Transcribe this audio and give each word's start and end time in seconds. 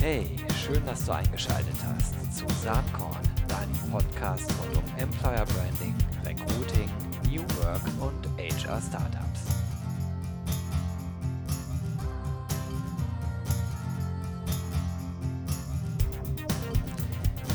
Hey, 0.00 0.24
schön, 0.64 0.82
dass 0.86 1.04
du 1.04 1.12
eingeschaltet 1.12 1.76
hast 1.84 2.34
zu 2.34 2.46
Saatkorn, 2.64 3.20
deinem 3.46 3.90
Podcast 3.90 4.50
rund 4.58 4.78
um 4.78 4.98
Employer 4.98 5.44
Branding, 5.44 5.94
Recruiting, 6.24 6.90
New 7.28 7.42
Work 7.62 7.82
und 8.00 8.26
HR 8.38 8.80
Startups. 8.80 9.44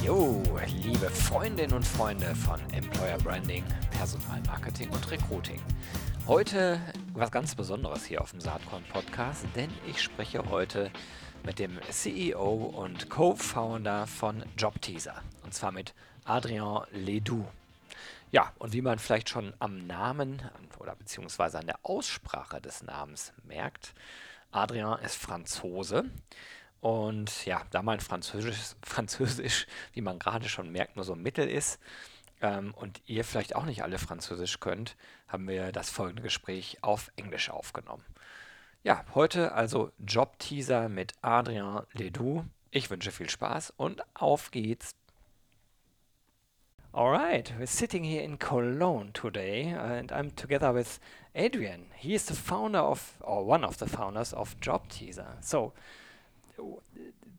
Jo, 0.03 0.43
liebe 0.83 1.09
Freundinnen 1.09 1.73
und 1.73 1.87
Freunde 1.87 2.35
von 2.35 2.59
Employer 2.73 3.17
Branding, 3.23 3.63
Personalmarketing 3.97 4.91
und 4.91 5.09
Recruiting. 5.09 5.59
Heute 6.27 6.79
was 7.15 7.31
ganz 7.31 7.55
Besonderes 7.55 8.05
hier 8.05 8.21
auf 8.21 8.29
dem 8.29 8.39
Saatkorn 8.39 8.83
Podcast, 8.93 9.47
denn 9.55 9.71
ich 9.87 9.99
spreche 9.99 10.43
heute 10.47 10.91
mit 11.45 11.59
dem 11.59 11.79
CEO 11.91 12.53
und 12.53 13.09
Co-Founder 13.09 14.07
von 14.07 14.43
JobTeaser 14.57 15.21
und 15.43 15.53
zwar 15.53 15.71
mit 15.71 15.93
Adrien 16.23 16.81
Ledoux. 16.91 17.45
Ja, 18.31 18.51
und 18.57 18.73
wie 18.73 18.81
man 18.81 18.97
vielleicht 18.97 19.29
schon 19.29 19.53
am 19.59 19.85
Namen 19.85 20.41
oder 20.79 20.95
beziehungsweise 20.95 21.59
an 21.59 21.67
der 21.67 21.79
Aussprache 21.83 22.59
des 22.59 22.81
Namens 22.81 23.31
merkt, 23.43 23.93
Adrien 24.51 24.97
ist 25.03 25.17
Franzose 25.17 26.05
und 26.81 27.45
ja, 27.45 27.61
da 27.69 27.83
mein 27.83 27.99
Französisch, 27.99 28.75
Französisch, 28.81 29.67
wie 29.93 30.01
man 30.01 30.17
gerade 30.17 30.49
schon 30.49 30.71
merkt, 30.71 30.95
nur 30.95 31.05
so 31.05 31.15
mittel 31.15 31.47
ist 31.47 31.79
ähm, 32.41 32.73
und 32.73 33.01
ihr 33.05 33.23
vielleicht 33.23 33.55
auch 33.55 33.65
nicht 33.65 33.83
alle 33.83 33.99
Französisch 33.99 34.59
könnt, 34.59 34.95
haben 35.27 35.47
wir 35.47 35.71
das 35.71 35.91
folgende 35.91 36.23
Gespräch 36.23 36.79
auf 36.81 37.11
Englisch 37.17 37.51
aufgenommen. 37.51 38.03
Ja, 38.85 39.03
heute 39.15 39.51
also 39.53 39.91
Job-Teaser 39.97 40.89
mit 40.89 41.13
Adrien 41.23 41.79
Ledoux. 41.93 42.45
Ich 42.69 42.91
wünsche 42.91 43.09
viel 43.09 43.27
Spaß 43.27 43.73
und 43.77 44.03
auf 44.13 44.51
geht's. 44.51 44.93
All 46.91 47.09
right, 47.09 47.51
we're 47.57 47.65
sitting 47.65 48.03
here 48.03 48.23
in 48.23 48.37
Cologne 48.37 49.11
today, 49.11 49.73
and 49.73 50.11
I'm 50.11 50.35
together 50.35 50.71
with 50.71 50.99
Adrian. 51.33 51.87
He 51.95 52.13
is 52.13 52.27
the 52.27 52.35
founder 52.35 52.83
of, 52.83 53.15
or 53.21 53.43
one 53.47 53.65
of 53.65 53.79
the 53.79 53.87
founders 53.87 54.35
of 54.35 54.55
Job 54.61 54.87
Teaser. 54.87 55.35
So, 55.41 55.73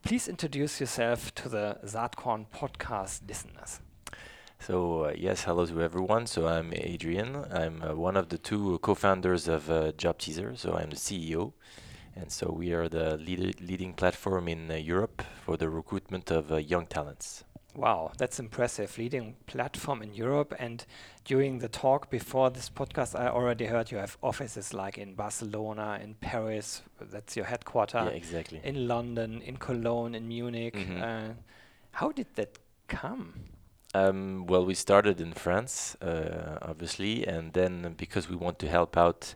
please 0.02 0.26
introduce 0.26 0.80
yourself 0.80 1.32
to 1.36 1.48
the 1.48 1.78
Saatkorn 1.84 2.46
podcast 2.52 3.20
listeners. 3.28 3.78
So 4.66 5.04
uh, 5.04 5.12
yes, 5.16 5.44
hello 5.44 5.64
to 5.64 5.80
everyone. 5.80 6.26
So 6.26 6.48
I'm 6.48 6.72
Adrien. 6.72 7.44
I'm 7.52 7.82
uh, 7.84 7.94
one 7.94 8.16
of 8.16 8.30
the 8.30 8.38
two 8.38 8.80
co-founders 8.80 9.46
of 9.46 9.70
uh, 9.70 9.92
Job 9.92 10.18
Teaser. 10.18 10.56
So 10.56 10.74
I'm 10.74 10.90
the 10.90 10.96
CEO, 10.96 11.52
and 12.16 12.32
so 12.32 12.50
we 12.50 12.72
are 12.72 12.88
the 12.88 13.16
lead- 13.16 13.60
leading 13.60 13.94
platform 13.94 14.48
in 14.48 14.68
uh, 14.68 14.74
Europe 14.74 15.22
for 15.44 15.56
the 15.56 15.70
recruitment 15.70 16.32
of 16.32 16.50
uh, 16.50 16.56
young 16.56 16.86
talents. 16.86 17.44
Wow, 17.76 18.10
that's 18.18 18.40
impressive. 18.40 18.98
Leading 18.98 19.36
platform 19.46 20.02
in 20.02 20.12
Europe. 20.12 20.52
And 20.58 20.84
during 21.24 21.60
the 21.60 21.68
talk 21.68 22.10
before 22.10 22.50
this 22.50 22.68
podcast, 22.68 23.14
I 23.14 23.28
already 23.28 23.66
heard 23.66 23.92
you 23.92 23.98
have 23.98 24.18
offices 24.20 24.74
like 24.74 24.98
in 24.98 25.14
Barcelona, 25.14 26.00
in 26.02 26.14
Paris, 26.14 26.82
that's 27.00 27.36
your 27.36 27.44
headquarter. 27.44 28.02
Yeah, 28.04 28.16
exactly. 28.16 28.60
In 28.64 28.88
London, 28.88 29.42
in 29.42 29.58
Cologne, 29.58 30.16
in 30.16 30.26
Munich. 30.26 30.74
Mhm. 30.74 31.02
Uh, 31.02 31.34
how 31.92 32.10
did 32.10 32.34
that 32.34 32.58
come? 32.88 33.55
Um, 33.96 34.46
well, 34.46 34.66
we 34.66 34.74
started 34.74 35.22
in 35.22 35.32
France, 35.32 35.96
uh, 36.02 36.58
obviously, 36.60 37.26
and 37.26 37.54
then 37.54 37.94
because 37.96 38.28
we 38.28 38.36
want 38.36 38.58
to 38.58 38.68
help 38.68 38.94
out 38.94 39.34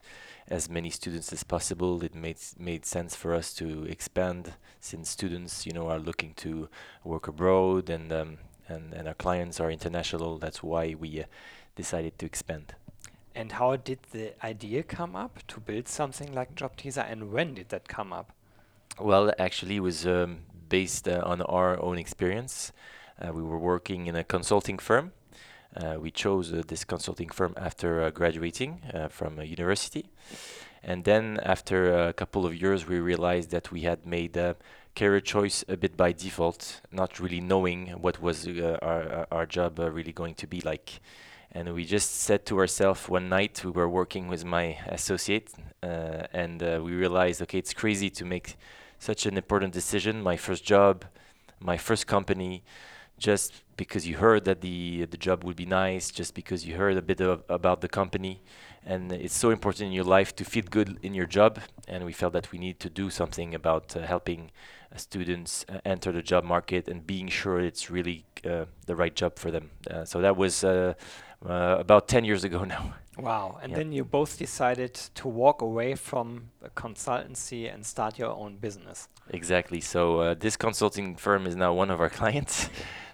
as 0.49 0.69
many 0.69 0.91
students 0.91 1.33
as 1.33 1.45
possible, 1.45 2.05
it 2.05 2.15
made 2.15 2.37
made 2.59 2.85
sense 2.85 3.17
for 3.17 3.35
us 3.35 3.55
to 3.55 3.85
expand. 3.85 4.55
Since 4.81 5.09
students, 5.09 5.65
you 5.65 5.73
know, 5.73 5.89
are 5.89 5.99
looking 5.99 6.35
to 6.45 6.69
work 7.05 7.27
abroad, 7.27 7.89
and 7.89 8.13
um, 8.13 8.39
and 8.69 8.93
and 8.93 9.09
our 9.09 9.15
clients 9.15 9.61
are 9.61 9.71
international, 9.71 10.39
that's 10.39 10.63
why 10.63 10.95
we 10.95 11.21
uh, 11.21 11.25
decided 11.75 12.19
to 12.19 12.27
expand. 12.27 12.75
And 13.35 13.53
how 13.53 13.77
did 13.77 14.01
the 14.13 14.35
idea 14.45 14.83
come 14.83 15.17
up 15.17 15.39
to 15.49 15.61
build 15.61 15.89
something 15.89 16.35
like 16.35 16.55
Job 16.55 16.77
Teaser? 16.77 17.07
And 17.11 17.33
when 17.33 17.55
did 17.55 17.71
that 17.71 17.89
come 17.89 18.13
up? 18.13 18.33
Well, 18.99 19.33
actually, 19.39 19.77
it 19.77 19.83
was 19.83 20.07
um, 20.07 20.41
based 20.69 21.09
uh, 21.09 21.23
on 21.25 21.41
our 21.43 21.81
own 21.81 21.97
experience. 21.97 22.73
Uh, 23.21 23.33
we 23.33 23.43
were 23.43 23.59
working 23.59 24.07
in 24.07 24.17
a 24.17 24.25
consulting 24.25 24.79
firm. 24.79 25.13
Uh, 25.77 25.97
we 26.01 26.11
chose 26.11 26.53
uh, 26.53 26.63
this 26.67 26.85
consulting 26.85 27.29
firm 27.29 27.55
after 27.57 28.11
graduating 28.11 28.81
from 29.11 29.39
a 29.39 29.45
university. 29.45 30.07
And 30.83 31.05
then, 31.05 31.39
after 31.43 32.09
a 32.09 32.13
couple 32.13 32.47
of 32.47 32.55
years, 32.55 32.89
we 32.89 32.99
realized 32.99 33.51
that 33.51 33.71
we 33.71 33.83
had 33.83 34.07
made 34.07 34.37
a 34.37 34.57
career 34.97 35.21
choice 35.21 35.63
a 35.69 35.77
bit 35.77 35.97
by 35.97 36.13
default, 36.13 36.81
not 36.91 37.21
really 37.21 37.41
knowing 37.41 37.89
what 38.01 38.23
was 38.23 38.49
uh, 38.49 38.79
our, 38.81 39.27
our- 39.31 39.47
job 39.47 39.79
uh, 39.79 39.91
really 39.91 40.13
going 40.13 40.35
to 40.37 40.47
be 40.47 40.61
like. 40.63 41.01
And 41.53 41.75
we 41.75 41.85
just 41.85 42.23
said 42.23 42.47
to 42.47 42.59
ourselves 42.59 43.09
one 43.09 43.29
night, 43.29 43.63
we 43.65 43.71
were 43.73 43.89
working 43.89 44.29
with 44.29 44.45
my 44.45 44.79
associate, 44.87 45.53
uh, 45.83 46.27
and 46.33 46.63
we 46.63 46.93
realized, 46.93 47.43
okay, 47.43 47.59
it's 47.59 47.75
crazy 47.75 48.09
to 48.11 48.25
make 48.25 48.57
such 48.99 49.27
an 49.27 49.37
important 49.37 49.75
decision, 49.75 50.23
my 50.23 50.37
first 50.37 50.65
job, 50.65 51.05
my 51.59 51.77
first 51.77 52.07
company, 52.07 52.63
just 53.21 53.53
because 53.77 54.03
you 54.09 54.17
heard 54.19 54.45
that 54.45 54.61
the 54.61 55.07
the 55.13 55.17
job 55.29 55.45
would 55.45 55.57
be 55.57 55.67
nice, 55.67 56.11
just 56.21 56.35
because 56.35 56.61
you 56.67 56.75
heard 56.77 56.97
a 56.97 57.03
bit 57.03 57.21
of, 57.21 57.43
about 57.49 57.81
the 57.81 57.89
company, 57.89 58.35
and 58.85 59.13
it's 59.13 59.39
so 59.45 59.51
important 59.51 59.87
in 59.87 59.93
your 59.93 60.09
life 60.19 60.31
to 60.37 60.45
feel 60.45 60.65
good 60.71 60.89
in 61.03 61.15
your 61.15 61.27
job, 61.39 61.53
and 61.89 62.05
we 62.05 62.13
felt 62.13 62.33
that 62.33 62.51
we 62.53 62.59
need 62.59 62.79
to 62.81 62.89
do 63.03 63.11
something 63.11 63.55
about 63.55 63.97
uh, 63.97 64.01
helping 64.15 64.51
uh, 64.93 64.97
students 64.99 65.65
uh, 65.69 65.79
enter 65.85 66.13
the 66.13 66.23
job 66.23 66.45
market 66.45 66.89
and 66.89 67.07
being 67.07 67.29
sure 67.31 67.61
it's 67.61 67.91
really 67.91 68.25
uh, 68.45 68.65
the 68.87 68.95
right 68.97 69.15
job 69.23 69.33
for 69.39 69.51
them. 69.51 69.71
Uh, 69.91 70.05
so 70.05 70.21
that 70.21 70.37
was 70.37 70.65
uh, 70.65 70.95
uh, 71.49 71.77
about 71.79 72.09
10 72.09 72.25
years 72.25 72.45
ago 72.45 72.65
now. 72.77 72.95
Wow. 73.19 73.59
And 73.63 73.73
Yeah. 73.73 73.79
then 73.79 73.93
you 73.93 74.05
both 74.05 74.39
decided 74.39 74.95
to 75.15 75.29
walk 75.29 75.63
away 75.63 75.95
from 75.95 76.51
a 76.65 76.71
consultancy 76.71 77.73
and 77.73 77.85
start 77.85 78.19
your 78.19 78.35
own 78.35 78.57
business. 78.61 79.09
Exactly. 79.33 79.81
So 79.81 80.21
uh, 80.21 80.35
this 80.35 80.57
consulting 80.57 81.17
firm 81.17 81.47
is 81.47 81.55
now 81.55 81.73
one 81.75 81.91
of 81.95 82.01
our 82.01 82.11
clients. 82.21 82.69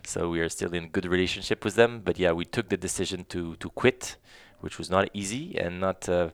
So 0.06 0.30
we 0.30 0.40
are 0.40 0.48
still 0.48 0.72
in 0.72 0.88
good 0.88 1.04
relationship 1.04 1.64
with 1.64 1.74
them. 1.74 2.00
But 2.04 2.18
yeah, 2.18 2.32
we 2.32 2.44
took 2.44 2.68
the 2.68 2.76
decision 2.76 3.24
to 3.28 3.56
to 3.56 3.68
quit, 3.70 4.16
which 4.60 4.78
was 4.78 4.90
not 4.90 5.08
easy 5.12 5.58
and 5.58 5.80
not 5.80 6.08
uh, 6.08 6.30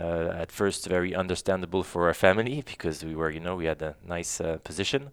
uh, 0.00 0.42
at 0.42 0.52
first 0.52 0.88
very 0.88 1.14
understandable 1.14 1.82
for 1.82 2.06
our 2.06 2.14
family 2.14 2.62
because 2.66 3.04
we 3.04 3.14
were, 3.14 3.30
you 3.30 3.40
know, 3.40 3.56
we 3.56 3.66
had 3.66 3.82
a 3.82 3.94
nice 4.06 4.40
uh, 4.40 4.58
position, 4.64 5.10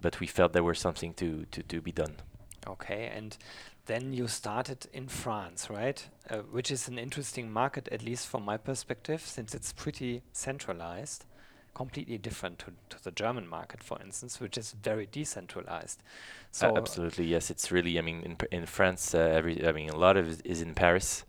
but 0.00 0.20
we 0.20 0.26
felt 0.26 0.52
there 0.52 0.64
was 0.64 0.78
something 0.78 1.14
to 1.14 1.46
to 1.50 1.62
to 1.62 1.80
be 1.80 1.92
done. 1.92 2.16
Okay. 2.66 3.10
And 3.16 3.36
then 3.86 4.12
you 4.12 4.28
started 4.28 4.86
in 4.92 5.08
France, 5.08 5.68
right? 5.70 6.06
Uh, 6.28 6.38
which 6.52 6.70
is 6.70 6.88
an 6.88 6.98
interesting 6.98 7.50
market, 7.50 7.88
at 7.88 8.02
least 8.02 8.28
from 8.28 8.44
my 8.44 8.56
perspective, 8.56 9.20
since 9.20 9.54
it's 9.54 9.72
pretty 9.72 10.22
centralized, 10.32 11.24
completely 11.74 12.18
different 12.18 12.58
to, 12.60 12.72
to 12.90 13.02
the 13.04 13.10
German 13.10 13.46
market, 13.48 13.82
for 13.82 13.98
instance, 14.02 14.40
which 14.40 14.58
is 14.58 14.72
very 14.82 15.06
decentralized. 15.06 16.02
Uh, 16.62 16.72
So, 16.72 16.76
absolutely, 16.76 17.26
yes. 17.26 17.50
It's 17.50 17.70
really, 17.72 17.98
I 17.98 18.02
mean, 18.02 18.22
in, 18.22 18.36
in 18.50 18.66
France, 18.66 19.14
uh, 19.14 19.18
every, 19.18 19.66
I 19.66 19.72
mean, 19.72 19.90
a 19.90 19.96
lot 19.96 20.16
of 20.16 20.28
it 20.30 20.40
is 20.44 20.60
in 20.62 20.74
Paris. 20.74 21.24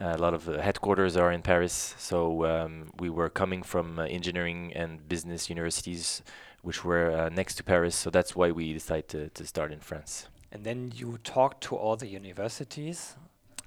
Uh, 0.00 0.14
a 0.16 0.18
lot 0.18 0.34
of 0.34 0.48
uh, 0.48 0.60
headquarters 0.60 1.16
are 1.16 1.30
in 1.32 1.42
Paris. 1.42 1.94
So 1.98 2.44
um, 2.46 2.90
we 2.98 3.10
were 3.10 3.28
coming 3.30 3.62
from 3.62 3.98
uh, 3.98 4.04
engineering 4.04 4.72
and 4.74 5.06
business 5.08 5.48
universities, 5.50 6.22
which 6.62 6.84
were 6.84 7.10
uh, 7.10 7.28
next 7.28 7.56
to 7.56 7.62
Paris. 7.64 7.94
So 7.94 8.10
that's 8.10 8.34
why 8.34 8.50
we 8.52 8.72
decided 8.72 9.08
to, 9.08 9.28
to 9.30 9.46
start 9.46 9.72
in 9.72 9.80
France. 9.80 10.28
and 10.52 10.64
then 10.64 10.92
you 10.94 11.18
talked 11.24 11.62
to 11.62 11.76
all 11.76 11.96
the 11.96 12.06
universities. 12.06 13.16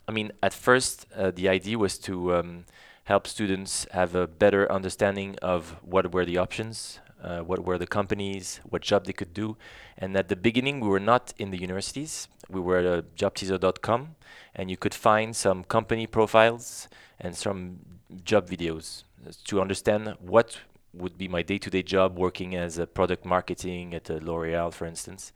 I 0.08 0.12
mean, 0.12 0.32
at 0.42 0.54
first, 0.54 1.08
uh, 1.16 1.32
the 1.32 1.50
idea 1.50 1.78
was 1.78 1.98
to 2.00 2.36
um, 2.36 2.66
help 3.06 3.28
students 3.28 3.88
have 3.92 4.14
a 4.16 4.28
better 4.28 4.72
understanding 4.72 5.36
of 5.42 5.78
what 5.84 6.14
were 6.14 6.26
the 6.26 6.38
options, 6.38 7.00
uh, 7.24 7.40
what 7.40 7.64
were 7.64 7.78
the 7.78 7.88
companies, 7.88 8.60
what 8.68 8.82
job 8.82 9.06
they 9.06 9.14
could 9.14 9.34
do. 9.34 9.58
And 9.98 10.16
at 10.18 10.28
the 10.28 10.36
beginning, 10.36 10.80
we 10.80 10.90
were 10.90 11.00
not 11.00 11.34
in 11.38 11.52
the 11.52 11.58
universities. 11.58 12.28
We 12.50 12.60
were 12.60 12.80
at 12.80 13.16
jobteaser.com, 13.16 14.16
and 14.56 14.70
you 14.70 14.78
could 14.78 14.94
find 14.94 15.36
some 15.36 15.64
company 15.64 16.08
profiles 16.08 16.88
and 17.20 17.36
some 17.36 17.80
job 18.24 18.50
videos 18.50 19.04
to 19.46 19.62
understand 19.62 20.16
what 20.20 20.60
would 20.94 21.18
be 21.18 21.28
my 21.28 21.42
day-to-day 21.42 21.84
job 21.84 22.18
working 22.18 22.56
as 22.56 22.78
a 22.78 22.88
product 22.88 23.26
marketing 23.26 23.94
at 23.94 24.10
L'Oreal, 24.10 24.72
for 24.74 24.86
instance. 24.86 25.32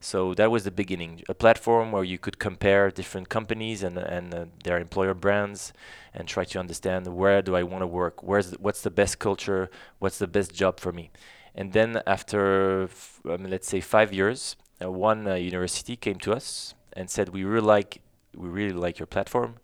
So 0.00 0.32
that 0.34 0.50
was 0.50 0.62
the 0.64 0.70
beginning, 0.70 1.22
a 1.28 1.34
platform 1.34 1.90
where 1.92 2.04
you 2.04 2.18
could 2.18 2.38
compare 2.38 2.90
different 2.90 3.28
companies 3.28 3.82
and 3.82 3.98
and 3.98 4.34
uh, 4.34 4.44
their 4.64 4.78
employer 4.78 5.14
brands, 5.14 5.72
and 6.14 6.28
try 6.28 6.44
to 6.44 6.58
understand 6.60 7.06
where 7.08 7.42
do 7.42 7.56
I 7.56 7.64
want 7.64 7.82
to 7.82 7.86
work, 7.86 8.22
where's 8.22 8.52
what's 8.60 8.82
the 8.82 8.90
best 8.90 9.18
culture, 9.18 9.70
what's 9.98 10.18
the 10.18 10.28
best 10.28 10.54
job 10.54 10.78
for 10.80 10.92
me. 10.92 11.10
And 11.54 11.72
then 11.72 12.00
after, 12.06 12.84
f- 12.84 13.20
um, 13.28 13.44
let's 13.50 13.68
say 13.68 13.80
five 13.80 14.12
years, 14.12 14.56
uh, 14.80 14.90
one 14.90 15.26
uh, 15.26 15.34
university 15.34 15.96
came 15.96 16.18
to 16.20 16.32
us 16.32 16.74
and 16.92 17.10
said, 17.10 17.30
we 17.30 17.42
really 17.44 17.66
like 17.66 18.00
we 18.36 18.48
really 18.48 18.74
like 18.74 19.00
your 19.00 19.06
platform, 19.06 19.56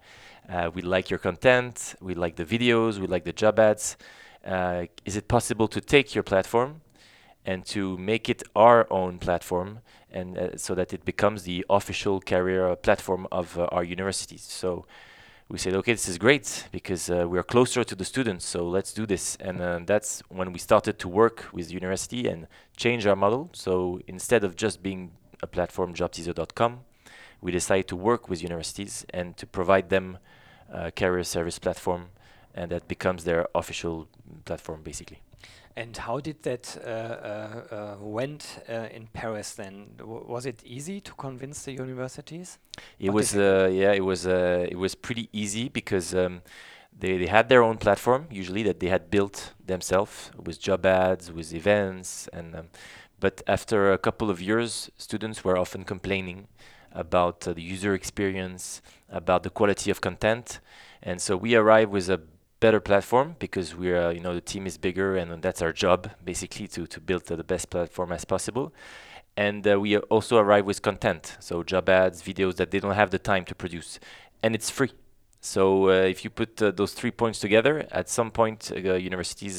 uh, 0.49 0.71
we 0.75 0.83
like 0.83 1.11
your 1.11 1.19
content, 1.19 1.95
we 2.01 2.15
like 2.15 2.35
the 2.37 2.45
videos, 2.45 2.99
we 2.99 3.07
like 3.07 3.25
the 3.25 3.33
job 3.33 3.59
ads. 3.59 3.97
Uh, 4.45 4.87
is 5.05 5.17
it 5.17 5.29
possible 5.29 5.69
to 5.69 5.81
take 5.81 6.15
your 6.15 6.25
platform 6.25 6.81
and 7.45 7.65
to 7.67 7.99
make 7.99 8.29
it 8.29 8.43
our 8.57 8.87
own 8.91 9.19
platform 9.19 9.81
and 10.11 10.39
uh, 10.39 10.57
so 10.57 10.75
that 10.75 10.93
it 10.93 11.05
becomes 11.05 11.43
the 11.43 11.65
official 11.69 12.21
career 12.21 12.75
platform 12.77 13.27
of 13.33 13.59
uh, 13.59 13.65
our 13.73 13.85
universities. 13.85 14.43
So 14.43 14.87
we 15.49 15.59
said, 15.59 15.75
okay, 15.75 15.93
this 15.93 16.09
is 16.09 16.17
great 16.17 16.69
because 16.73 17.11
uh, 17.11 17.27
we 17.29 17.39
are 17.39 17.43
closer 17.43 17.85
to 17.85 17.95
the 17.95 18.05
students, 18.05 18.47
so 18.47 18.67
let's 18.67 18.93
do 18.95 19.05
this. 19.05 19.37
And 19.41 19.61
uh, 19.61 19.81
that's 19.85 20.23
when 20.29 20.53
we 20.53 20.59
started 20.59 20.99
to 21.01 21.09
work 21.09 21.49
with 21.53 21.69
the 21.69 21.75
university 21.75 22.29
and 22.29 22.47
change 22.77 23.07
our 23.07 23.17
model. 23.17 23.51
So 23.53 24.01
instead 24.07 24.43
of 24.45 24.57
just 24.57 24.83
being 24.83 25.13
a 25.43 25.47
platform, 25.47 25.93
jobteaser.com, 25.93 26.81
we 27.43 27.53
decided 27.53 27.89
to 27.89 27.97
work 27.97 28.31
with 28.31 28.43
universities 28.43 29.05
and 29.11 29.37
to 29.37 29.47
provide 29.47 29.91
them 29.91 30.19
a 30.73 30.91
career 30.91 31.25
service 31.25 31.59
platform, 31.59 32.07
and 32.55 32.71
that 32.71 32.89
becomes 32.89 33.25
their 33.25 33.47
official 33.55 34.09
platform, 34.47 34.83
basically. 34.83 35.21
And 35.77 35.97
how 35.97 36.21
did 36.21 36.43
that 36.45 36.77
uh, 36.85 36.89
uh, 36.89 37.75
uh, 37.75 37.97
went 37.99 38.63
uh, 38.69 38.87
in 38.93 39.09
Paris 39.13 39.55
then? 39.55 39.95
W 39.99 40.25
was 40.27 40.47
it 40.47 40.63
easy 40.65 41.01
to 41.01 41.13
convince 41.15 41.65
the 41.65 41.73
universities? 41.73 42.59
It 42.99 43.11
was, 43.11 43.35
uh, 43.35 43.69
yeah, 43.73 43.93
it 43.93 44.05
was, 44.05 44.25
uh, 44.27 44.67
it 44.71 44.79
was 44.79 44.95
pretty 44.95 45.29
easy 45.33 45.69
because 45.69 46.15
um, 46.15 46.43
they, 46.97 47.19
they 47.19 47.27
had 47.27 47.49
their 47.49 47.63
own 47.63 47.79
platform 47.79 48.27
usually 48.31 48.63
that 48.63 48.79
they 48.79 48.89
had 48.89 49.11
built 49.11 49.53
themselves 49.67 50.31
with 50.37 50.61
job 50.61 50.87
ads, 50.87 51.33
with 51.33 51.53
events, 51.53 52.29
and 52.33 52.55
um, 52.55 52.69
but 53.19 53.43
after 53.47 53.93
a 53.93 53.99
couple 53.99 54.31
of 54.31 54.41
years, 54.41 54.91
students 54.97 55.43
were 55.45 55.59
often 55.59 55.85
complaining 55.85 56.47
about 56.93 57.41
the 57.41 57.61
user 57.61 57.95
experience, 57.95 58.83
about 59.09 59.43
the 59.43 59.51
quality 59.51 59.91
of 59.91 60.01
content, 60.01 60.61
and 61.03 61.21
so 61.21 61.37
we 61.37 61.57
arrived 61.57 61.91
with 61.91 62.09
a 62.09 62.21
better 62.67 62.81
platform 62.81 63.37
because 63.47 63.69
we're 63.83 64.11
you 64.17 64.23
know 64.25 64.35
the 64.41 64.47
team 64.53 64.65
is 64.67 64.77
bigger 64.79 65.09
and 65.21 65.29
that's 65.43 65.61
our 65.61 65.75
job 65.85 66.01
basically 66.31 66.67
to 66.75 66.87
to 66.95 66.99
build 67.09 67.25
the 67.27 67.49
best 67.53 67.67
platform 67.75 68.11
as 68.19 68.25
possible. 68.25 68.67
And 69.37 69.61
uh, 69.67 69.73
we 69.85 69.91
also 70.15 70.35
arrive 70.45 70.65
with 70.71 70.81
content. 70.91 71.25
So 71.41 71.63
job 71.73 71.89
ads 71.89 72.19
videos 72.31 72.55
that 72.61 72.69
they 72.71 72.81
don't 72.81 72.99
have 73.03 73.11
the 73.11 73.23
time 73.33 73.45
to 73.51 73.55
produce. 73.55 73.91
And 74.43 74.55
it's 74.55 74.71
free. 74.79 74.93
So 75.41 75.63
uh, 75.91 76.13
if 76.15 76.19
you 76.25 76.31
put 76.31 76.51
uh, 76.63 76.71
those 76.81 76.93
three 76.99 77.15
points 77.23 77.39
together 77.47 77.75
at 78.01 78.07
some 78.09 78.31
point 78.31 78.61
uh, 78.73 78.95
universities 79.11 79.57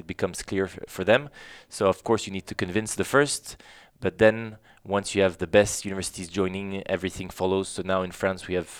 it 0.00 0.06
becomes 0.06 0.36
clear 0.50 0.66
for 0.96 1.04
them. 1.10 1.22
So 1.68 1.82
of 1.94 1.98
course 2.08 2.22
you 2.26 2.32
need 2.36 2.46
to 2.52 2.54
convince 2.64 2.94
the 2.94 3.08
first. 3.14 3.44
But 4.04 4.18
then 4.18 4.36
once 4.96 5.06
you 5.14 5.20
have 5.26 5.36
the 5.38 5.50
best 5.58 5.84
universities 5.84 6.28
joining 6.40 6.68
everything 6.96 7.28
follows. 7.40 7.66
So 7.74 7.80
now 7.82 8.00
in 8.08 8.12
france 8.20 8.40
we 8.48 8.54
have 8.60 8.70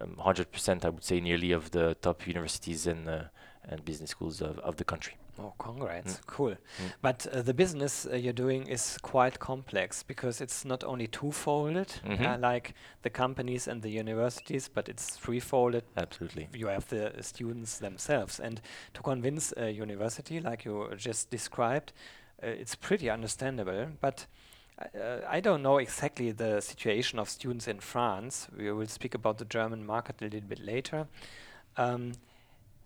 um, 0.00 0.16
100%, 0.18 0.84
I 0.84 0.88
would 0.88 1.04
say, 1.04 1.20
nearly 1.20 1.52
of 1.52 1.70
the 1.70 1.94
top 2.00 2.26
universities 2.26 2.86
and 2.86 3.08
uh, 3.08 3.24
and 3.68 3.84
business 3.84 4.10
schools 4.10 4.40
of, 4.40 4.58
of 4.58 4.76
the 4.76 4.84
country. 4.84 5.14
Oh, 5.38 5.52
congrats! 5.58 6.14
Mm. 6.14 6.26
Cool. 6.26 6.50
Mm. 6.50 6.92
But 7.02 7.26
uh, 7.26 7.42
the 7.42 7.54
business 7.54 8.06
uh, 8.06 8.14
you're 8.14 8.32
doing 8.32 8.68
is 8.68 8.98
quite 9.02 9.40
complex 9.40 10.02
because 10.04 10.40
it's 10.40 10.64
not 10.64 10.84
only 10.84 11.08
two-folded, 11.08 12.00
mm 12.04 12.16
-hmm. 12.16 12.52
like 12.52 12.74
the 13.02 13.10
companies 13.10 13.68
and 13.68 13.82
the 13.82 14.00
universities, 14.00 14.68
but 14.68 14.88
it's 14.88 15.18
three-folded. 15.18 15.84
Absolutely. 15.96 16.48
You 16.52 16.68
have 16.68 16.86
the 16.88 17.22
students 17.22 17.78
themselves, 17.78 18.40
and 18.40 18.60
to 18.92 19.02
convince 19.02 19.54
a 19.56 19.82
university, 19.82 20.40
like 20.40 20.68
you 20.68 20.88
just 20.96 21.30
described, 21.30 21.92
uh, 22.42 22.60
it's 22.60 22.76
pretty 22.76 23.10
understandable. 23.10 23.86
But 24.00 24.28
uh, 24.78 25.20
I 25.28 25.40
don't 25.40 25.62
know 25.62 25.78
exactly 25.78 26.32
the 26.32 26.60
situation 26.60 27.18
of 27.18 27.28
students 27.28 27.68
in 27.68 27.80
France. 27.80 28.48
We 28.56 28.70
will 28.72 28.86
speak 28.86 29.14
about 29.14 29.38
the 29.38 29.44
German 29.44 29.86
market 29.86 30.20
a 30.20 30.24
little 30.24 30.48
bit 30.48 30.60
later. 30.60 31.06
Um, 31.76 32.12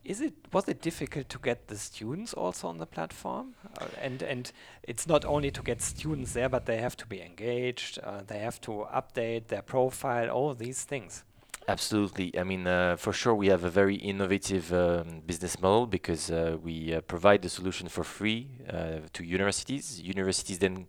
is 0.05 0.21
it 0.21 0.35
was 0.53 0.69
it 0.69 0.81
difficult 0.81 1.29
to 1.29 1.39
get 1.39 1.69
the 1.69 1.77
students 1.77 2.33
also 2.33 2.69
on 2.69 2.79
the 2.79 2.87
platform? 2.87 3.55
Uh, 3.79 3.87
and 4.01 4.23
and 4.23 4.53
it's 4.83 5.07
not 5.07 5.25
only 5.25 5.51
to 5.51 5.63
get 5.63 5.83
students 5.83 6.33
there, 6.33 6.49
but 6.49 6.67
they 6.67 6.79
have 6.79 6.97
to 6.97 7.07
be 7.07 7.21
engaged. 7.21 7.99
Uh, 8.03 8.23
they 8.27 8.39
have 8.39 8.61
to 8.63 8.87
update 8.95 9.49
their 9.49 9.63
profile. 9.63 10.31
All 10.31 10.55
these 10.55 10.85
things. 10.85 11.25
Absolutely. 11.67 12.39
I 12.39 12.45
mean, 12.45 12.67
uh, 12.67 12.97
for 12.97 13.13
sure, 13.13 13.35
we 13.35 13.49
have 13.49 13.63
a 13.65 13.71
very 13.71 13.97
innovative 13.97 14.73
um, 14.73 15.21
business 15.27 15.61
model 15.61 15.87
because 15.87 16.31
uh, 16.31 16.57
we 16.63 16.95
uh, 16.95 17.03
provide 17.03 17.43
the 17.43 17.51
solution 17.51 17.89
for 17.89 18.05
free 18.05 18.49
uh, 18.71 19.01
to 19.13 19.23
universities. 19.23 20.01
Universities 20.01 20.59
then 20.59 20.87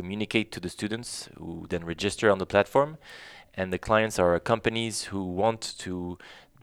communicate 0.00 0.48
to 0.52 0.60
the 0.60 0.68
students 0.78 1.28
who 1.38 1.66
then 1.72 1.82
register 1.94 2.30
on 2.30 2.38
the 2.38 2.50
platform. 2.54 2.90
And 3.58 3.72
the 3.72 3.78
clients 3.88 4.18
are 4.18 4.38
companies 4.54 4.94
who 5.10 5.22
want 5.42 5.62
to 5.78 6.18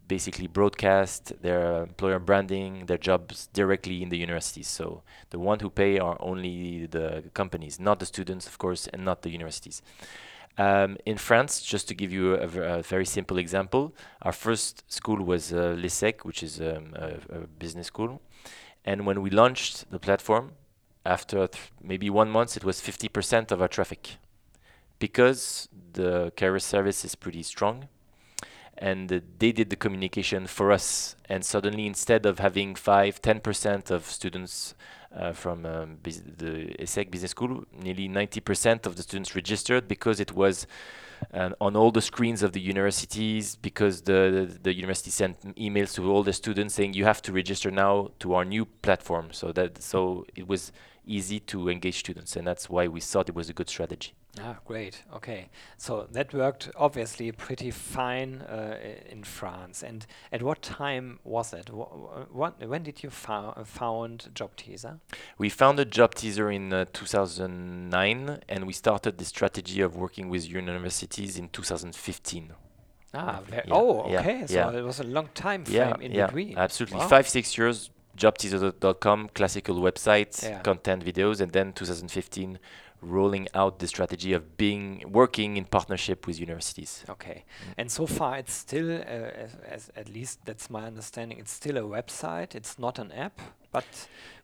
basically 0.08 0.48
broadcast 0.48 1.22
their 1.42 1.84
employer 1.90 2.20
branding, 2.20 2.86
their 2.90 3.02
jobs 3.10 3.36
directly 3.60 3.98
in 4.04 4.10
the 4.10 4.20
universities. 4.28 4.68
So 4.68 4.86
the 5.32 5.40
one 5.40 5.60
who 5.60 5.70
pay 5.70 5.94
are 5.98 6.18
only 6.20 6.86
the 6.98 7.24
companies, 7.34 7.80
not 7.80 7.98
the 8.00 8.06
students, 8.06 8.46
of 8.52 8.56
course, 8.64 8.84
and 8.92 9.04
not 9.04 9.18
the 9.24 9.32
universities. 9.32 9.82
Um, 10.58 10.98
in 11.12 11.18
France, 11.18 11.52
just 11.74 11.88
to 11.88 11.96
give 11.96 12.12
you 12.18 12.36
a, 12.36 12.48
a, 12.78 12.84
very 12.84 13.08
simple 13.18 13.38
example, 13.40 13.84
our 14.22 14.36
first 14.46 14.74
school 14.92 15.20
was 15.32 15.52
uh, 15.52 15.76
which 16.28 16.44
is 16.44 16.62
um, 16.62 16.94
a, 16.96 17.10
a, 17.38 17.40
business 17.64 17.88
school. 17.88 18.22
And 18.86 18.98
when 19.08 19.24
we 19.24 19.30
launched 19.32 19.90
the 19.90 19.98
platform, 19.98 20.52
after 21.06 21.50
maybe 21.82 22.10
one 22.10 22.30
month, 22.30 22.56
it 22.58 22.64
was 22.64 22.80
50% 22.80 23.52
of 23.52 23.62
our 23.62 23.68
traffic. 23.68 24.18
Because 25.00 25.68
the 25.94 26.32
carrier 26.36 26.60
service 26.60 27.04
is 27.04 27.16
pretty 27.16 27.44
strong 27.44 27.90
and 28.78 29.12
uh, 29.12 29.20
they 29.40 29.52
did 29.52 29.70
the 29.70 29.76
communication 29.76 30.48
for 30.48 30.72
us 30.72 31.16
and 31.30 31.46
suddenly 31.46 31.86
instead 31.86 32.26
of 32.26 32.40
having 32.40 32.74
5 32.74 33.22
10% 33.22 33.92
of 33.92 34.06
students 34.06 34.74
uh, 35.16 35.32
from 35.32 35.66
um, 35.66 35.98
the 36.04 36.76
ESSEC 36.80 37.12
business 37.12 37.32
school 37.32 37.66
nearly 37.72 38.10
90% 38.10 38.88
of 38.88 38.96
the 38.96 39.04
students 39.04 39.36
registered 39.36 39.88
because 39.88 40.20
it 40.20 40.32
was 40.32 40.66
uh, 41.34 41.52
on 41.62 41.76
all 41.76 41.92
the 41.92 42.02
screens 42.02 42.44
of 42.44 42.54
the 42.54 42.60
universities 42.60 43.56
because 43.56 44.02
the, 44.02 44.48
the, 44.52 44.60
the 44.64 44.74
university 44.74 45.12
sent 45.12 45.40
emails 45.56 45.94
to 45.94 46.12
all 46.12 46.24
the 46.24 46.34
students 46.34 46.74
saying 46.74 46.94
you 46.94 47.06
have 47.06 47.22
to 47.22 47.32
register 47.32 47.72
now 47.72 48.10
to 48.20 48.34
our 48.34 48.44
new 48.44 48.66
platform. 48.66 49.30
So 49.32 49.52
that 49.54 49.82
so 49.82 50.26
it 50.36 50.48
was 50.48 50.72
easy 51.06 51.40
to 51.40 51.70
engage 51.70 52.00
students, 52.00 52.36
and 52.36 52.46
that's 52.48 52.70
why 52.70 52.88
we 52.88 53.00
thought 53.00 53.30
it 53.30 53.36
was 53.36 53.50
a 53.50 53.54
good 53.54 53.70
strategy. 53.70 54.14
Ah, 54.42 54.58
great. 54.66 55.04
Okay, 55.14 55.50
so 55.78 56.08
that 56.12 56.34
worked 56.34 56.72
obviously 56.76 57.32
pretty 57.32 57.70
fine 57.70 58.42
uh, 58.42 58.78
in 59.08 59.24
France. 59.24 59.84
And 59.84 60.08
at 60.32 60.42
what 60.42 60.64
time 60.64 61.20
was 61.24 61.54
it? 61.54 61.70
what, 61.70 62.68
when 62.68 62.82
did 62.82 63.04
you 63.04 63.12
fo 63.12 63.54
found 63.64 64.30
Job 64.34 64.56
Teaser? 64.56 65.00
We 65.38 65.50
founded 65.50 65.92
Job 65.92 66.16
Teaser 66.16 66.50
in 66.50 66.74
uh, 66.74 66.86
2009, 66.94 68.40
and 68.50 68.66
we 68.66 68.74
started 68.74 69.20
the 69.20 69.26
strategy 69.26 69.82
of 69.82 69.96
working 69.96 70.30
with 70.30 70.50
universities 70.50 71.38
in 71.38 71.50
2015. 71.50 72.54
Ah, 73.16 73.42
yeah. 73.52 73.62
oh, 73.70 74.02
okay. 74.02 74.40
Yeah. 74.40 74.46
So 74.48 74.56
yeah. 74.56 74.80
it 74.80 74.82
was 74.82 75.00
a 75.00 75.04
long 75.04 75.30
time 75.36 75.66
frame 75.66 76.02
in 76.02 76.14
between. 76.14 76.58
Absolutely, 76.58 76.98
wow. 76.98 77.08
five, 77.08 77.30
six 77.30 77.56
years 77.56 77.92
jobteaser.com, 78.18 79.30
classical 79.34 79.76
website, 79.76 80.44
yeah. 80.44 80.60
content 80.62 81.04
videos, 81.04 81.42
and 81.42 81.52
then 81.52 81.74
2015 81.74 82.60
rolling 83.04 83.48
out 83.54 83.80
the 83.80 83.88
strategy 83.88 84.34
of 84.34 84.58
being 84.58 85.04
working 85.12 85.58
in 85.58 85.66
partnership 85.66 86.26
with 86.26 86.40
universities. 86.40 87.04
Okay, 87.10 87.44
mm. 87.46 87.74
and 87.78 87.92
so 87.92 88.06
far 88.06 88.38
it's 88.38 88.54
still, 88.54 88.90
uh, 88.92 89.04
as, 89.04 89.56
as, 89.68 89.92
at 89.96 90.10
least 90.10 90.40
that's 90.46 90.70
my 90.70 90.86
understanding, 90.86 91.38
it's 91.38 91.52
still 91.52 91.78
a 91.78 91.82
website. 91.82 92.56
It's 92.56 92.80
not 92.80 93.00
an 93.00 93.12
app, 93.12 93.42
but 93.72 93.86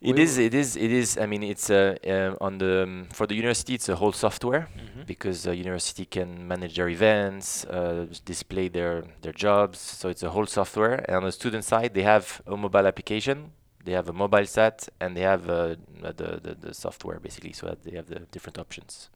it 0.01 0.19
is. 0.19 0.37
It 0.37 0.53
is. 0.53 0.75
It 0.75 0.91
is. 0.91 1.17
I 1.17 1.25
mean, 1.25 1.43
it's 1.43 1.69
uh, 1.69 1.95
uh, 2.05 2.35
on 2.41 2.57
the 2.57 2.83
um, 2.83 3.07
for 3.11 3.27
the 3.27 3.35
university. 3.35 3.75
It's 3.75 3.89
a 3.89 3.95
whole 3.95 4.13
software 4.13 4.67
mm 4.75 4.87
-hmm. 4.87 5.05
because 5.05 5.43
the 5.43 5.51
university 5.51 6.05
can 6.05 6.47
manage 6.47 6.73
their 6.73 6.89
events, 6.89 7.65
uh, 7.65 8.07
display 8.25 8.69
their 8.69 9.03
their 9.21 9.35
jobs. 9.35 9.79
So 9.99 10.09
it's 10.09 10.23
a 10.23 10.29
whole 10.29 10.47
software. 10.47 10.95
And 11.07 11.15
on 11.17 11.23
the 11.23 11.31
student 11.31 11.63
side, 11.65 11.89
they 11.89 12.03
have 12.03 12.25
a 12.45 12.55
mobile 12.55 12.87
application 12.87 13.51
they 13.85 13.93
have 13.93 14.09
a 14.09 14.13
mobile 14.13 14.45
set 14.45 14.89
and 14.99 15.15
they 15.15 15.21
have 15.21 15.49
uh, 15.49 15.75
the, 16.01 16.39
the, 16.41 16.57
the 16.59 16.73
software 16.73 17.19
basically, 17.19 17.53
so 17.53 17.67
that 17.67 17.83
they 17.83 17.95
have 17.95 18.07
the 18.07 18.19
different 18.31 18.57
options. 18.57 19.09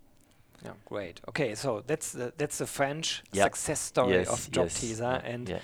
Yeah, 0.64 0.72
great. 0.86 1.20
Okay, 1.28 1.56
so 1.56 1.84
that's 1.86 2.14
the, 2.14 2.34
that's 2.38 2.58
the 2.58 2.68
French 2.68 3.24
yep. 3.34 3.46
success 3.46 3.80
story 3.80 4.14
yes, 4.14 4.30
of 4.30 4.52
Job 4.52 4.66
yes, 4.66 4.80
Teaser, 4.80 5.22
yeah, 5.24 5.32
and 5.32 5.50
yeah. 5.50 5.60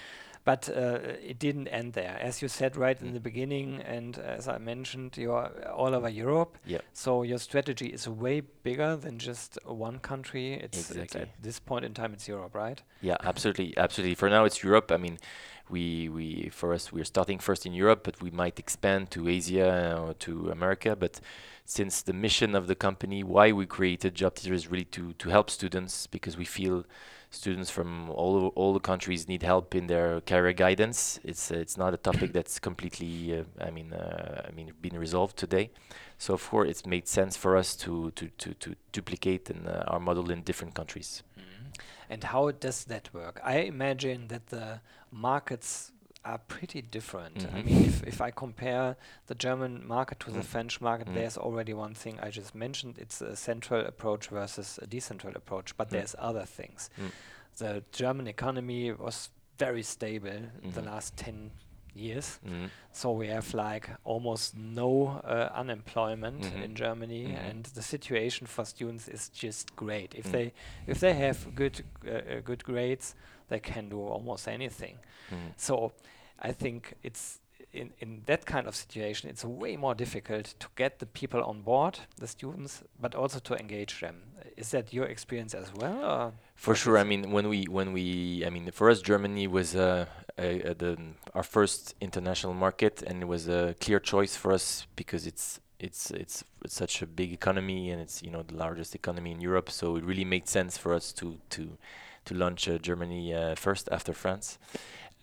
But 0.49 0.67
uh, 0.67 0.97
it 1.31 1.37
didn't 1.37 1.67
end 1.67 1.93
there, 1.93 2.17
as 2.19 2.41
you 2.41 2.47
said 2.47 2.75
right 2.75 2.99
mm. 2.99 3.05
in 3.05 3.13
the 3.13 3.19
beginning, 3.19 3.83
and 3.83 4.17
as 4.17 4.47
I 4.47 4.57
mentioned, 4.57 5.15
you're 5.15 5.47
all 5.69 5.93
over 5.93 6.09
Europe. 6.09 6.57
Yeah. 6.65 6.79
So 6.91 7.21
your 7.21 7.37
strategy 7.37 7.85
is 7.97 8.09
way 8.09 8.41
bigger 8.63 8.95
than 8.95 9.19
just 9.19 9.59
one 9.65 9.99
country. 9.99 10.53
It's, 10.53 10.89
exactly. 10.89 11.03
it's 11.03 11.15
at 11.15 11.29
this 11.43 11.59
point 11.59 11.85
in 11.85 11.93
time, 11.93 12.13
it's 12.13 12.27
Europe, 12.27 12.55
right? 12.55 12.81
Yeah, 13.01 13.17
absolutely, 13.21 13.77
absolutely. 13.77 14.15
For 14.15 14.27
now, 14.27 14.43
it's 14.45 14.63
Europe. 14.63 14.91
I 14.91 14.97
mean 14.97 15.19
we 15.69 16.09
we 16.09 16.49
for 16.49 16.73
us 16.73 16.91
we're 16.91 17.11
starting 17.15 17.37
first 17.37 17.67
in 17.67 17.73
Europe, 17.73 18.01
but 18.03 18.19
we 18.19 18.31
might 18.31 18.57
expand 18.57 19.11
to 19.11 19.27
Asia 19.27 20.01
or 20.01 20.15
to 20.15 20.49
America. 20.49 20.95
But 20.95 21.19
since 21.63 22.01
the 22.01 22.13
mission 22.13 22.55
of 22.55 22.65
the 22.65 22.73
company, 22.73 23.23
why 23.23 23.51
we 23.51 23.67
created 23.67 24.15
Job 24.15 24.33
Teaser 24.33 24.55
is 24.55 24.67
really 24.71 24.89
to 24.97 25.13
to 25.13 25.29
help 25.29 25.51
students 25.51 26.07
because 26.07 26.35
we 26.37 26.45
feel 26.45 26.85
students 27.31 27.69
from 27.69 28.09
all 28.09 28.47
all 28.55 28.73
the 28.73 28.79
countries 28.79 29.27
need 29.27 29.43
help 29.43 29.75
in 29.75 29.87
their 29.87 30.21
career 30.21 30.53
guidance. 30.53 31.19
It's 31.23 31.51
it's 31.51 31.77
not 31.77 31.93
a 31.93 31.97
topic 31.97 32.33
that's 32.33 32.59
completely, 32.59 33.39
uh, 33.39 33.43
I 33.61 33.71
mean, 33.71 33.93
uh, 33.93 34.47
I 34.47 34.51
mean, 34.51 34.71
been 34.81 34.97
resolved 34.97 35.37
today. 35.37 35.69
So 36.17 36.33
of 36.33 36.49
course, 36.49 36.69
it's 36.69 36.85
made 36.85 37.07
sense 37.07 37.37
for 37.37 37.55
us 37.55 37.75
to 37.77 38.11
to 38.11 38.29
to, 38.37 38.53
to 38.53 38.75
duplicate 38.91 39.49
in, 39.49 39.67
uh, 39.67 39.83
our 39.87 39.99
model 39.99 40.31
in 40.31 40.43
different 40.43 40.73
countries. 40.75 41.23
Mm 41.37 41.43
-hmm. 41.43 41.81
And 42.09 42.23
how 42.23 42.51
does 42.51 42.85
that 42.85 43.09
work? 43.13 43.41
I 43.45 43.67
imagine 43.67 44.27
that 44.27 44.47
the 44.47 44.79
markets 45.11 45.91
are 46.29 46.39
pretty 46.47 46.81
different. 46.81 47.35
Mm 47.35 47.45
-hmm. 47.45 47.57
I 47.57 47.61
mm-hmm. 47.61 47.75
mean, 47.75 47.85
if, 47.85 48.03
if 48.03 48.21
I 48.21 48.31
compare 48.31 48.95
the 49.25 49.35
German 49.35 49.87
market 49.87 50.19
to 50.19 50.31
mm. 50.31 50.37
the 50.37 50.43
French 50.43 50.81
market, 50.81 51.07
mm. 51.07 51.13
there's 51.13 51.37
already 51.37 51.73
one 51.73 51.95
thing 51.95 52.19
I 52.27 52.29
just 52.31 52.55
mentioned. 52.55 52.97
It's 52.97 53.21
a 53.21 53.35
central 53.35 53.85
approach 53.85 54.29
versus 54.31 54.79
a 54.81 54.87
decentral 54.87 55.35
approach, 55.35 55.77
but 55.77 55.87
mm. 55.87 55.91
there's 55.91 56.15
other 56.29 56.45
things. 56.45 56.89
Mm. 56.97 57.11
The 57.57 57.83
German 57.91 58.27
economy 58.27 58.93
was 58.93 59.29
very 59.57 59.83
stable 59.83 60.39
-hmm. 60.61 60.73
the 60.73 60.81
last 60.81 61.15
10 61.15 61.51
years. 61.95 62.39
Mm. 62.45 62.69
So 62.91 63.11
we 63.11 63.27
have 63.27 63.53
like 63.53 63.89
almost 64.03 64.55
no 64.55 65.21
uh, 65.23 65.59
unemployment 65.59 66.41
-hmm. 66.43 66.63
in 66.63 66.75
Germany, 66.75 67.25
-hmm. 67.25 67.49
and 67.49 67.73
the 67.73 67.81
situation 67.81 68.47
for 68.47 68.65
students 68.65 69.07
is 69.07 69.31
just 69.43 69.75
great. 69.75 70.13
If 70.13 70.31
they 70.31 70.53
if 70.87 70.99
they 70.99 71.13
have 71.13 71.37
good 71.55 71.83
uh, 72.05 72.11
uh, 72.11 72.43
good 72.43 72.63
grades, 72.63 73.15
they 73.47 73.59
can 73.59 73.89
do 73.89 74.07
almost 74.07 74.47
anything. 74.47 74.97
Mm. 75.31 75.53
So 75.57 75.91
I 76.41 76.51
think 76.51 76.95
it's 77.03 77.39
in, 77.71 77.91
in 77.99 78.23
that 78.25 78.45
kind 78.45 78.67
of 78.67 78.75
situation, 78.75 79.29
it's 79.29 79.45
way 79.45 79.77
more 79.77 79.93
difficult 79.93 80.55
to 80.59 80.67
get 80.75 80.99
the 80.99 81.05
people 81.05 81.43
on 81.43 81.61
board, 81.61 81.99
the 82.17 82.27
students, 82.27 82.83
but 82.99 83.13
also 83.13 83.39
to 83.39 83.55
engage 83.55 83.99
them. 83.99 84.23
Is 84.57 84.71
that 84.71 84.93
your 84.93 85.05
experience 85.05 85.53
as 85.53 85.73
well? 85.73 86.33
For 86.55 86.75
sure. 86.75 86.97
I 86.97 87.03
mean, 87.03 87.31
when 87.31 87.47
we 87.47 87.65
when 87.65 87.93
we, 87.93 88.43
I 88.45 88.49
mean, 88.49 88.71
for 88.71 88.89
us, 88.89 89.01
Germany 89.01 89.47
was 89.47 89.75
uh, 89.75 90.05
a, 90.37 90.61
a 90.61 90.73
the, 90.73 90.97
our 91.33 91.43
first 91.43 91.95
international 92.01 92.53
market, 92.53 93.03
and 93.05 93.21
it 93.21 93.27
was 93.27 93.47
a 93.47 93.75
clear 93.79 93.99
choice 93.99 94.35
for 94.35 94.51
us 94.51 94.87
because 94.95 95.27
it's 95.27 95.59
it's 95.79 96.11
it's 96.11 96.43
such 96.67 97.01
a 97.01 97.07
big 97.07 97.31
economy, 97.31 97.91
and 97.91 98.01
it's 98.01 98.21
you 98.23 98.31
know 98.31 98.43
the 98.43 98.55
largest 98.55 98.95
economy 98.95 99.31
in 99.31 99.39
Europe. 99.39 99.69
So 99.69 99.95
it 99.95 100.03
really 100.03 100.25
made 100.25 100.47
sense 100.49 100.77
for 100.77 100.93
us 100.93 101.13
to 101.13 101.37
to 101.51 101.77
to 102.25 102.33
launch 102.33 102.67
uh, 102.67 102.77
Germany 102.77 103.33
uh, 103.33 103.55
first 103.55 103.87
after 103.91 104.13
France. 104.13 104.57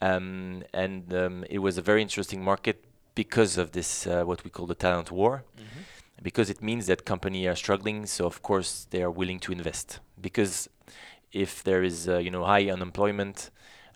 Um, 0.01 0.63
and 0.73 1.13
um, 1.15 1.45
it 1.49 1.59
was 1.59 1.79
a 1.79 1.83
very 1.83 2.03
interesting 2.03 2.43
market 2.43 2.85
because 3.15 3.57
of 3.57 3.73
this, 3.73 4.07
uh, 4.07 4.25
what 4.25 4.45
we 4.45 4.51
call 4.51 4.67
the 4.67 4.75
talent 4.75 5.11
war. 5.11 5.45
Mm-hmm. 5.57 5.81
Because 6.23 6.49
it 6.49 6.63
means 6.63 6.87
that 6.87 7.05
companies 7.05 7.47
are 7.47 7.55
struggling, 7.55 8.07
so 8.07 8.27
of 8.27 8.43
course 8.43 8.87
they 8.91 9.03
are 9.03 9.11
willing 9.11 9.39
to 9.41 9.53
invest. 9.53 10.01
Because 10.21 10.69
if 11.33 11.63
there 11.63 11.83
is, 11.83 12.09
uh, 12.09 12.19
you 12.19 12.31
know, 12.31 12.45
high 12.45 12.71
unemployment, 12.71 13.51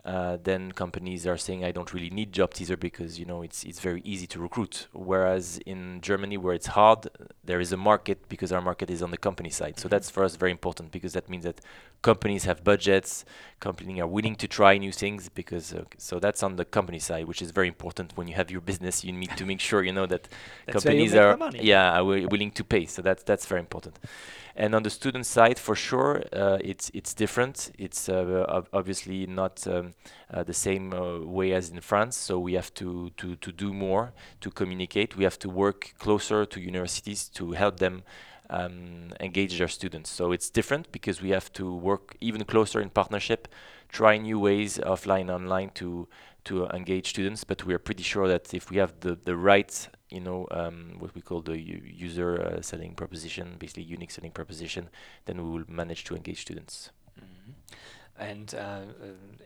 uh, 0.05 0.39
then 0.43 0.73
companies 0.73 1.27
are 1.27 1.37
saying 1.37 1.65
I 1.65 1.73
don't 1.73 1.93
really 1.93 2.11
need 2.11 2.33
job 2.33 2.55
teaser 2.55 2.77
because 2.77 3.19
you 3.19 3.27
know 3.27 3.43
it's 3.43 3.65
it's 3.65 3.81
very 3.81 4.01
easy 4.03 4.27
to 4.29 4.41
recruit. 4.41 4.87
Whereas 4.93 5.59
in 5.67 6.01
Germany, 6.01 6.39
where 6.39 6.55
it's 6.55 6.69
hard, 6.69 7.09
there 7.45 7.61
is 7.61 7.73
a 7.73 7.77
market 7.77 8.29
because 8.29 8.51
our 8.51 8.63
market 8.63 8.91
is 8.91 9.03
on 9.03 9.11
the 9.11 9.19
company 9.19 9.51
side. 9.51 9.79
So 9.79 9.83
mm-hmm. 9.83 9.91
that's 9.91 10.09
for 10.09 10.25
us 10.25 10.37
very 10.37 10.53
important 10.53 10.91
because 10.91 11.13
that 11.13 11.29
means 11.29 11.45
that 11.45 11.61
companies 12.03 12.45
have 12.45 12.65
budgets, 12.65 13.25
companies 13.61 14.01
are 14.01 14.07
willing 14.07 14.35
to 14.37 14.49
try 14.49 14.79
new 14.79 14.93
things 14.93 15.29
because 15.29 15.75
uh, 15.75 15.85
so 15.99 16.19
that's 16.19 16.43
on 16.43 16.57
the 16.57 16.65
company 16.65 16.99
side, 16.99 17.27
which 17.27 17.43
is 17.43 17.51
very 17.51 17.69
important. 17.69 18.17
When 18.17 18.27
you 18.27 18.35
have 18.35 18.51
your 18.51 18.61
business, 18.61 19.05
you 19.05 19.13
need 19.13 19.37
to 19.37 19.45
make 19.45 19.61
sure 19.61 19.83
you 19.83 19.93
know 19.93 20.07
that 20.07 20.29
companies 20.69 21.15
are 21.15 21.39
yeah 21.55 21.99
are 21.99 22.05
willing 22.05 22.51
to 22.53 22.65
pay. 22.65 22.87
So 22.87 23.03
that's 23.03 23.23
that's 23.23 23.47
very 23.47 23.61
important. 23.61 23.99
And 24.57 24.75
on 24.75 24.83
the 24.83 24.91
student 24.91 25.27
side, 25.27 25.59
for 25.59 25.75
sure, 25.75 26.23
uh, 26.33 26.59
it's 26.63 26.91
it's 26.95 27.15
different. 27.15 27.71
It's 27.79 28.09
uh, 28.09 28.63
obviously 28.73 29.27
not 29.27 29.67
um, 29.67 29.95
uh, 30.33 30.43
the 30.43 30.55
same 30.55 30.93
uh, 30.93 31.21
way 31.21 31.53
as 31.53 31.71
in 31.71 31.81
France. 31.81 32.17
So 32.17 32.39
we 32.39 32.55
have 32.55 32.73
to, 32.75 33.11
to 33.17 33.37
to 33.37 33.53
do 33.53 33.73
more 33.73 34.13
to 34.41 34.51
communicate. 34.51 35.17
We 35.17 35.25
have 35.25 35.39
to 35.41 35.49
work 35.49 35.95
closer 35.99 36.45
to 36.47 36.61
universities 36.61 37.29
to 37.31 37.53
help 37.53 37.79
them 37.79 38.03
um, 38.51 39.13
engage 39.21 39.59
their 39.59 39.69
students. 39.69 40.11
So 40.11 40.33
it's 40.33 40.51
different 40.51 40.93
because 40.93 41.23
we 41.23 41.31
have 41.31 41.53
to 41.55 41.75
work 41.75 42.17
even 42.21 42.45
closer 42.45 42.81
in 42.81 42.91
partnership, 42.91 43.49
try 43.89 44.19
new 44.19 44.39
ways 44.39 44.79
offline, 44.79 45.31
online 45.31 45.71
to 45.75 46.09
to 46.45 46.67
engage 46.69 47.11
students. 47.11 47.45
But 47.45 47.65
we 47.65 47.75
are 47.75 47.79
pretty 47.79 48.03
sure 48.03 48.27
that 48.29 48.53
if 48.53 48.71
we 48.71 48.79
have 48.79 48.93
the 49.01 49.17
the 49.25 49.37
right 49.37 49.89
you 50.11 50.21
know 50.21 50.47
um, 50.51 50.97
what 50.99 51.15
we 51.15 51.21
call 51.21 51.41
the 51.41 51.59
user 51.59 52.43
uh, 52.43 52.63
selling 52.63 52.95
proposition, 52.95 53.57
basically 53.59 53.85
unique 53.85 54.11
selling 54.11 54.33
proposition, 54.33 54.91
then 55.25 55.43
we 55.43 55.51
will 55.51 55.65
manage 55.69 56.05
to 56.05 56.17
engage 56.17 56.41
students. 56.41 56.91
Mm 57.17 57.25
-hmm. 57.25 57.55
And 58.21 58.55
uh, 58.55 58.59
uh, 58.59 58.83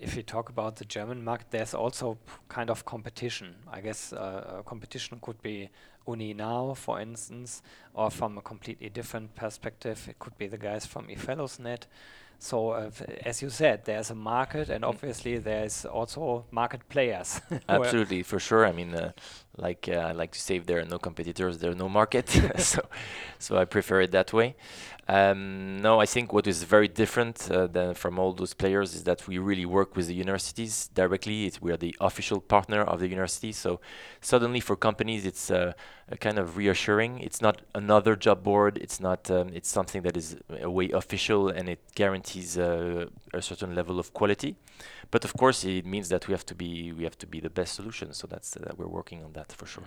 if 0.01 0.17
you 0.17 0.23
talk 0.25 0.49
about 0.49 0.77
the 0.77 0.85
German 0.85 1.23
market, 1.23 1.47
there's 1.51 1.75
also 1.75 2.19
kind 2.49 2.71
of 2.71 2.85
competition. 2.85 3.55
I 3.73 3.81
guess 3.81 4.13
uh, 4.13 4.63
competition 4.65 5.19
could 5.21 5.41
be 5.43 5.71
Uni 6.07 6.35
Now, 6.35 6.75
for 6.75 7.01
instance, 7.01 7.63
or 7.95 8.11
from 8.11 8.39
a 8.39 8.43
completely 8.43 8.89
different 8.89 9.35
perspective, 9.35 10.07
it 10.09 10.19
could 10.19 10.37
be 10.39 10.47
the 10.47 10.59
guys 10.59 10.87
from 10.87 11.07
eFellowsNet. 11.09 11.83
So 12.39 12.71
uh, 12.73 12.91
as 13.25 13.41
you 13.41 13.49
said, 13.49 13.85
there's 13.85 14.11
a 14.11 14.15
market, 14.15 14.69
and 14.69 14.85
mm. 14.85 14.89
obviously 14.89 15.39
there's 15.39 15.85
also 15.87 16.45
market 16.51 16.89
players. 16.89 17.41
Absolutely, 17.69 18.23
for 18.23 18.39
sure. 18.39 18.67
I 18.67 18.73
mean, 18.73 18.95
uh, 18.95 19.13
like 19.57 19.89
uh, 19.89 19.97
I 19.97 20.13
like 20.13 20.33
to 20.33 20.41
say, 20.41 20.57
if 20.57 20.67
there 20.67 20.81
are 20.81 20.85
no 20.85 20.99
competitors, 20.99 21.59
there 21.59 21.71
are 21.71 21.77
no 21.77 21.89
market. 21.89 22.29
so, 22.59 22.83
so 23.39 23.57
I 23.57 23.65
prefer 23.65 24.03
it 24.03 24.11
that 24.13 24.33
way. 24.33 24.57
Um, 25.07 25.83
no, 25.83 26.01
I 26.01 26.07
think 26.07 26.33
what 26.33 26.47
is 26.47 26.63
very 26.63 26.89
different 26.89 27.51
uh, 27.51 27.67
than 27.67 27.93
from 27.95 28.19
all 28.19 28.33
those 28.33 28.55
players 28.55 28.95
is 28.95 29.05
that 29.05 29.29
we 29.29 29.37
really 29.39 29.67
work 29.67 29.97
with 29.97 30.07
the 30.07 30.15
universities 30.15 30.89
directly. 30.95 31.45
It's, 31.45 31.61
we 31.61 31.73
are 31.73 31.77
the 31.77 31.95
official 32.01 32.41
partner 32.41 32.81
of 32.81 33.01
the 33.01 33.09
university. 33.09 33.53
So 33.53 33.81
suddenly 34.23 34.61
for 34.61 34.77
companies, 34.77 35.27
it's 35.27 35.51
uh, 35.51 35.75
kind 36.21 36.39
of 36.39 36.57
reassuring. 36.57 37.21
It's 37.21 37.43
not 37.43 37.61
another 37.75 38.17
job 38.17 38.43
board. 38.43 38.79
It's 38.79 38.99
not. 38.99 39.31
Um, 39.31 39.51
it's 39.53 39.69
something 39.69 40.03
that 40.03 40.17
is 40.17 40.37
a 40.61 40.71
way 40.71 40.91
official 40.91 41.49
and 41.49 41.69
it 41.69 41.81
guarantees 41.95 42.57
uh, 42.57 43.07
a 43.35 43.43
certain 43.43 43.75
level 43.75 43.99
of 43.99 44.15
quality. 44.15 44.57
But 45.15 45.25
of 45.25 45.35
course, 45.35 45.63
it 45.63 45.87
means 45.87 46.09
that 46.09 46.27
we 46.27 46.33
have 46.33 46.45
to 46.47 46.57
be 46.57 46.91
we 46.91 47.05
have 47.05 47.17
to 47.19 47.27
be 47.27 47.39
the 47.39 47.49
best 47.49 47.75
solution. 47.75 48.13
So 48.13 48.27
that's 48.27 48.57
uh, 48.57 48.73
we're 48.77 48.95
working 49.01 49.23
on 49.23 49.33
that 49.35 49.53
for 49.53 49.65
sure. 49.65 49.85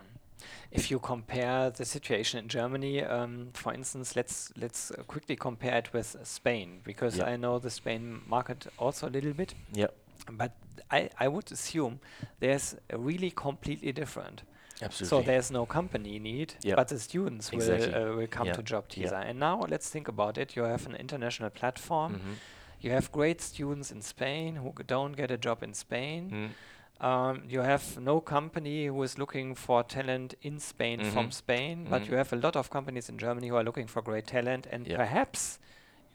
If 0.72 0.90
you 0.90 1.00
compare 1.00 1.70
the 1.70 1.84
situation 1.84 2.40
in 2.40 2.48
Germany, 2.48 3.04
um, 3.04 3.50
for 3.54 3.74
instance, 3.74 4.16
let's 4.16 4.54
let's 4.56 4.90
uh, 4.92 5.04
quickly 5.04 5.36
compare 5.36 5.80
it 5.80 5.92
with 5.92 6.16
Spain 6.24 6.80
because 6.86 7.20
I 7.20 7.36
know 7.36 7.60
the 7.60 7.70
Spain 7.70 8.22
market 8.26 8.68
also 8.78 9.10
a 9.10 9.12
little 9.18 9.34
bit. 9.34 9.54
Yeah. 9.74 9.88
But 10.32 10.52
I, 10.90 11.10
I 11.20 11.28
would 11.28 11.52
assume 11.52 12.00
there's 12.40 12.76
really 12.94 13.32
completely 13.32 13.92
different. 13.92 14.44
Absolutely. 14.82 15.10
So 15.10 15.22
there's 15.30 15.52
no 15.52 15.66
company 15.66 16.20
need, 16.20 16.54
yep. 16.64 16.78
but 16.78 16.88
the 16.88 17.00
students 17.00 17.50
exactly. 17.50 17.92
will 17.92 18.14
uh, 18.14 18.16
will 18.16 18.28
come 18.28 18.48
yep. 18.48 18.56
to 18.56 18.64
Job 18.64 18.88
Teaser. 18.88 19.20
Yep. 19.20 19.30
And 19.30 19.40
now 19.40 19.66
let's 19.68 19.90
think 19.90 20.08
about 20.08 20.38
it. 20.38 20.56
You 20.56 20.64
have 20.64 20.86
an 20.86 20.96
international 20.96 21.50
platform. 21.50 22.14
Mm 22.14 22.20
-hmm. 22.20 22.36
You 22.80 22.92
have 22.92 23.12
great 23.12 23.42
students 23.42 23.92
in 23.92 24.02
Spain 24.02 24.56
who 24.58 24.74
don't 24.86 25.14
get 25.18 25.32
a 25.32 25.38
job 25.38 25.64
in 25.64 25.74
Spain. 25.74 26.32
Mm 26.32 26.50
um, 27.00 27.44
you 27.48 27.62
have 27.62 28.00
no 28.00 28.20
company 28.20 28.88
who 28.88 29.04
is 29.04 29.18
looking 29.18 29.54
for 29.54 29.84
talent 29.84 30.34
in 30.42 30.60
Spain 30.60 31.00
mm-hmm. 31.00 31.12
from 31.12 31.32
Spain, 31.32 31.82
mm-hmm. 31.82 31.90
but 31.92 32.08
you 32.08 32.16
have 32.16 32.34
a 32.34 32.36
lot 32.36 32.56
of 32.56 32.70
companies 32.70 33.10
in 33.10 33.18
Germany 33.18 33.50
who 33.50 33.56
are 33.56 33.64
looking 33.64 33.88
for 33.88 34.02
great 34.02 34.26
talent, 34.26 34.68
and 34.72 34.88
yeah. 34.88 34.98
perhaps 34.98 35.60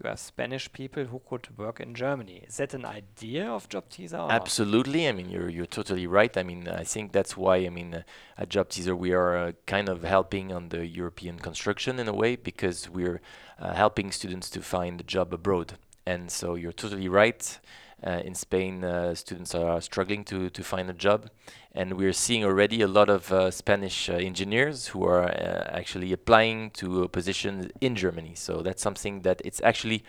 you 0.03 0.09
have 0.09 0.19
Spanish 0.19 0.73
people 0.73 1.05
who 1.05 1.21
could 1.29 1.57
work 1.57 1.79
in 1.79 1.95
Germany. 1.95 2.43
Is 2.49 2.57
that 2.57 2.75
an 2.75 2.85
idea 2.85 3.49
of 3.49 3.69
Job 3.69 3.89
Teaser? 3.91 4.27
Absolutely. 4.29 5.07
I 5.07 5.13
mean, 5.13 5.31
you're 5.31 5.49
you're 5.49 5.67
totally 5.67 6.09
right. 6.09 6.37
I 6.37 6.43
mean, 6.43 6.67
I 6.67 6.83
think 6.83 7.13
that's 7.13 7.37
why 7.37 7.59
I 7.59 7.69
mean 7.69 7.95
uh, 7.95 8.03
at 8.37 8.49
Job 8.49 8.69
Teaser 8.69 8.97
we 8.97 9.13
are 9.13 9.37
uh, 9.37 9.53
kind 9.67 9.89
of 9.89 10.03
helping 10.03 10.53
on 10.53 10.71
the 10.71 10.85
European 10.85 11.39
construction 11.39 12.01
in 12.01 12.09
a 12.09 12.15
way 12.15 12.35
because 12.35 12.91
we're 12.91 13.21
uh, 13.61 13.75
helping 13.75 14.11
students 14.11 14.51
to 14.51 14.63
find 14.63 15.01
a 15.01 15.05
job 15.05 15.33
abroad. 15.33 15.79
And 16.07 16.31
so 16.31 16.55
you're 16.55 16.73
totally 16.73 17.09
right. 17.09 17.59
Uh, 18.05 18.21
in 18.25 18.35
Spain, 18.35 18.83
uh, 18.83 19.15
students 19.15 19.55
are 19.55 19.81
struggling 19.81 20.25
to, 20.25 20.51
to 20.51 20.65
find 20.65 20.91
a 20.91 20.93
job. 20.93 21.31
And 21.73 21.95
we're 21.95 22.13
seeing 22.13 22.45
already 22.45 22.83
a 22.83 22.89
lot 22.89 23.09
of 23.09 23.31
uh, 23.33 23.51
Spanish 23.53 24.09
engineers 24.09 24.89
who 24.89 25.05
are 25.05 25.31
actually 25.71 26.13
applying 26.13 26.71
to 26.73 27.05
a 27.05 27.09
position 27.09 27.71
in 27.81 27.95
Germany. 27.95 28.35
So 28.35 28.61
that's 28.63 28.83
something 28.83 29.23
that 29.23 29.41
it's 29.45 29.61
actually 29.63 30.03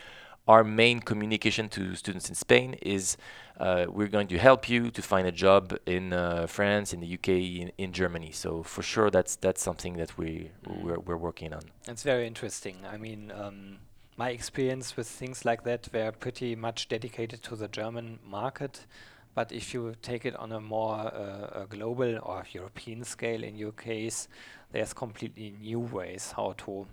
our 0.46 0.62
main 0.64 1.00
communication 1.00 1.68
to 1.70 1.94
students 1.94 2.28
in 2.28 2.34
Spain 2.34 2.74
is 2.82 3.16
uh, 3.58 3.86
we're 3.88 4.08
going 4.08 4.26
to 4.28 4.38
help 4.38 4.68
you 4.68 4.90
to 4.90 5.00
find 5.00 5.26
a 5.26 5.32
job 5.32 5.76
in 5.86 6.12
uh, 6.12 6.46
France, 6.46 6.92
in 6.92 7.00
the 7.00 7.14
UK, 7.14 7.28
in, 7.28 7.72
in, 7.78 7.92
Germany. 7.92 8.30
So 8.32 8.62
for 8.62 8.82
sure, 8.82 9.10
that's 9.10 9.36
that's 9.36 9.62
something 9.62 9.96
that 9.96 10.18
we 10.18 10.50
we're, 10.66 10.98
we're 10.98 11.16
working 11.16 11.54
on. 11.54 11.62
That's 11.84 12.02
very 12.02 12.26
interesting. 12.26 12.76
I 12.90 12.98
mean, 12.98 13.32
um, 13.34 13.78
my 14.16 14.30
experience 14.30 14.96
with 14.96 15.08
things 15.08 15.44
like 15.44 15.64
that 15.64 15.88
were 15.92 16.12
pretty 16.12 16.54
much 16.54 16.88
dedicated 16.88 17.42
to 17.42 17.56
the 17.56 17.68
German 17.68 18.18
market. 18.24 18.86
But 19.34 19.50
if 19.50 19.74
you 19.74 19.94
take 20.00 20.24
it 20.24 20.36
on 20.36 20.52
a 20.52 20.60
more 20.60 20.94
uh, 20.94 21.62
a 21.62 21.66
global 21.68 22.18
or 22.22 22.46
European 22.52 23.02
scale, 23.04 23.42
in 23.42 23.56
your 23.56 23.72
case, 23.72 24.28
there's 24.70 24.92
completely 24.92 25.54
new 25.60 25.80
ways 25.80 26.32
how 26.36 26.54
to 26.58 26.86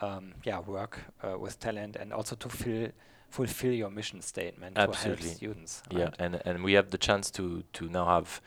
um, 0.00 0.34
yeah 0.44 0.60
work 0.60 1.00
uh, 1.22 1.36
with 1.38 1.58
talent 1.58 1.96
and 1.96 2.12
also 2.12 2.36
to 2.36 2.48
fill 2.48 2.88
fulfill 3.30 3.72
your 3.72 3.90
mission 3.90 4.20
statement 4.20 4.78
Absolutely. 4.78 5.22
to 5.22 5.28
help 5.28 5.36
students. 5.36 5.82
Yeah, 5.90 6.04
right? 6.04 6.14
and 6.20 6.42
and 6.44 6.62
we 6.62 6.74
have 6.74 6.90
the 6.90 6.98
chance 6.98 7.30
to 7.32 7.64
to 7.72 7.88
now 7.88 8.06
have 8.06 8.40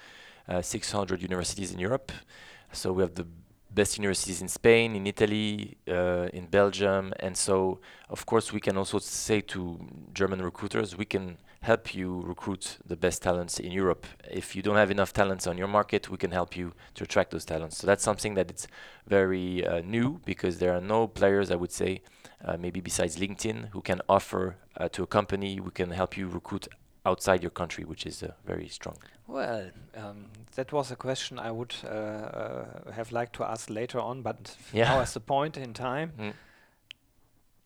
uh, 0.47 0.61
600 0.61 1.21
universities 1.21 1.71
in 1.71 1.79
Europe. 1.79 2.11
So 2.71 2.93
we 2.93 3.03
have 3.03 3.15
the 3.15 3.25
best 3.75 3.97
universities 3.97 4.41
in 4.41 4.47
Spain, 4.47 4.95
in 4.95 5.05
Italy, 5.05 5.77
uh, 5.87 6.27
in 6.33 6.45
Belgium, 6.47 7.13
and 7.19 7.35
so 7.35 7.79
of 8.09 8.25
course 8.25 8.53
we 8.53 8.59
can 8.59 8.77
also 8.77 8.99
say 8.99 9.41
to 9.41 9.79
German 10.13 10.41
recruiters, 10.41 10.97
we 10.97 11.05
can 11.05 11.37
help 11.61 11.95
you 11.95 12.21
recruit 12.21 12.77
the 12.85 12.95
best 12.95 13.23
talents 13.23 13.59
in 13.59 13.71
Europe. 13.71 14.05
If 14.31 14.55
you 14.55 14.61
don't 14.61 14.75
have 14.75 14.91
enough 14.91 15.11
talents 15.13 15.47
on 15.47 15.57
your 15.57 15.67
market, 15.67 16.09
we 16.09 16.17
can 16.17 16.31
help 16.31 16.55
you 16.55 16.73
to 16.93 17.03
attract 17.03 17.31
those 17.31 17.43
talents. 17.43 17.77
So 17.79 17.87
that's 17.87 18.03
something 18.03 18.35
that 18.35 18.51
it's 18.51 18.67
very 19.07 19.65
uh, 19.65 19.81
new 19.81 20.21
because 20.25 20.59
there 20.59 20.73
are 20.77 20.81
no 20.81 21.07
players, 21.07 21.49
I 21.49 21.55
would 21.55 21.71
say, 21.71 22.03
uh, 22.45 22.57
maybe 22.57 22.81
besides 22.81 23.17
LinkedIn, 23.17 23.69
who 23.69 23.81
can 23.81 23.99
offer 24.07 24.57
uh, 24.77 24.89
to 24.89 25.01
a 25.03 25.07
company, 25.07 25.59
we 25.59 25.71
can 25.71 25.89
help 25.89 26.15
you 26.15 26.27
recruit 26.27 26.67
outside 27.05 27.41
your 27.43 27.51
country, 27.51 27.83
which 27.85 28.05
is 28.05 28.23
uh, 28.23 28.31
very 28.45 28.67
strong. 28.67 28.97
Well, 29.27 29.71
um, 29.95 30.25
that 30.55 30.71
was 30.71 30.91
a 30.91 30.95
question 30.95 31.39
I 31.39 31.51
would 31.51 31.75
uh, 31.83 31.87
uh, 31.87 32.91
have 32.91 33.11
liked 33.11 33.33
to 33.33 33.43
ask 33.43 33.69
later 33.69 33.99
on, 33.99 34.21
but 34.21 34.55
Yeah. 34.73 34.89
now 34.89 34.99
as 35.01 35.13
the 35.13 35.19
point 35.19 35.57
in 35.57 35.73
time, 35.73 36.11
Mm. 36.17 36.33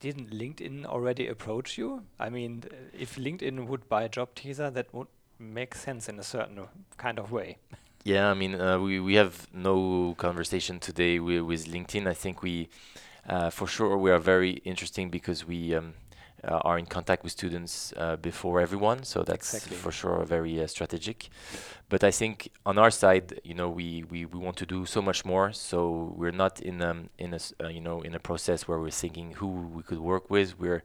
didn't 0.00 0.30
LinkedIn 0.30 0.86
already 0.86 1.28
approach 1.28 1.76
you? 1.78 2.02
I 2.18 2.30
mean, 2.30 2.62
if 2.98 3.16
LinkedIn 3.16 3.66
would 3.66 3.88
buy 3.88 4.08
Job 4.08 4.28
Teaser, 4.34 4.70
that 4.70 4.86
would 4.94 5.08
make 5.38 5.74
sense 5.74 6.08
in 6.08 6.18
a 6.18 6.22
certain 6.22 6.68
kind 6.96 7.18
of 7.18 7.30
way. 7.30 7.56
Yeah, 8.04 8.30
I 8.30 8.34
mean, 8.34 8.54
uh, 8.54 8.78
we 8.78 8.98
we 9.00 9.16
have 9.16 9.46
no 9.52 10.14
conversation 10.16 10.78
today 10.80 11.18
wi- 11.18 11.42
with 11.42 11.66
LinkedIn. 11.66 12.06
I 12.06 12.14
think 12.14 12.42
we, 12.42 12.68
uh, 13.28 13.50
for 13.50 13.66
sure, 13.68 13.98
we 13.98 14.10
are 14.10 14.18
very 14.18 14.52
interesting 14.64 15.10
because 15.10 15.46
we 15.46 15.74
um, 15.76 15.92
are 16.44 16.78
in 16.78 16.86
contact 16.86 17.22
with 17.22 17.32
students 17.32 17.92
uh, 17.96 18.16
before 18.16 18.60
everyone. 18.60 19.04
So 19.04 19.22
that's 19.22 19.54
Exactly. 19.54 19.76
for 19.76 19.92
sure 19.92 20.24
very 20.24 20.62
uh, 20.62 20.66
strategic. 20.66 21.28
But 21.88 22.04
I 22.04 22.10
think 22.10 22.50
on 22.64 22.78
our 22.78 22.90
side, 22.90 23.40
you 23.44 23.54
know, 23.54 23.68
we, 23.68 24.04
we, 24.10 24.24
we 24.24 24.38
want 24.38 24.56
to 24.58 24.66
do 24.66 24.86
so 24.86 25.02
much 25.02 25.24
more. 25.24 25.52
So 25.52 26.14
we're 26.16 26.30
not 26.32 26.60
in 26.60 26.80
um 26.82 27.10
in 27.18 27.34
a 27.34 27.40
uh, 27.64 27.68
you 27.68 27.80
know 27.80 28.00
in 28.02 28.14
a 28.14 28.20
process 28.20 28.68
where 28.68 28.78
we're 28.78 28.90
thinking 28.90 29.32
who 29.34 29.48
we 29.76 29.82
could 29.82 30.00
work 30.00 30.30
with. 30.30 30.58
We're 30.58 30.82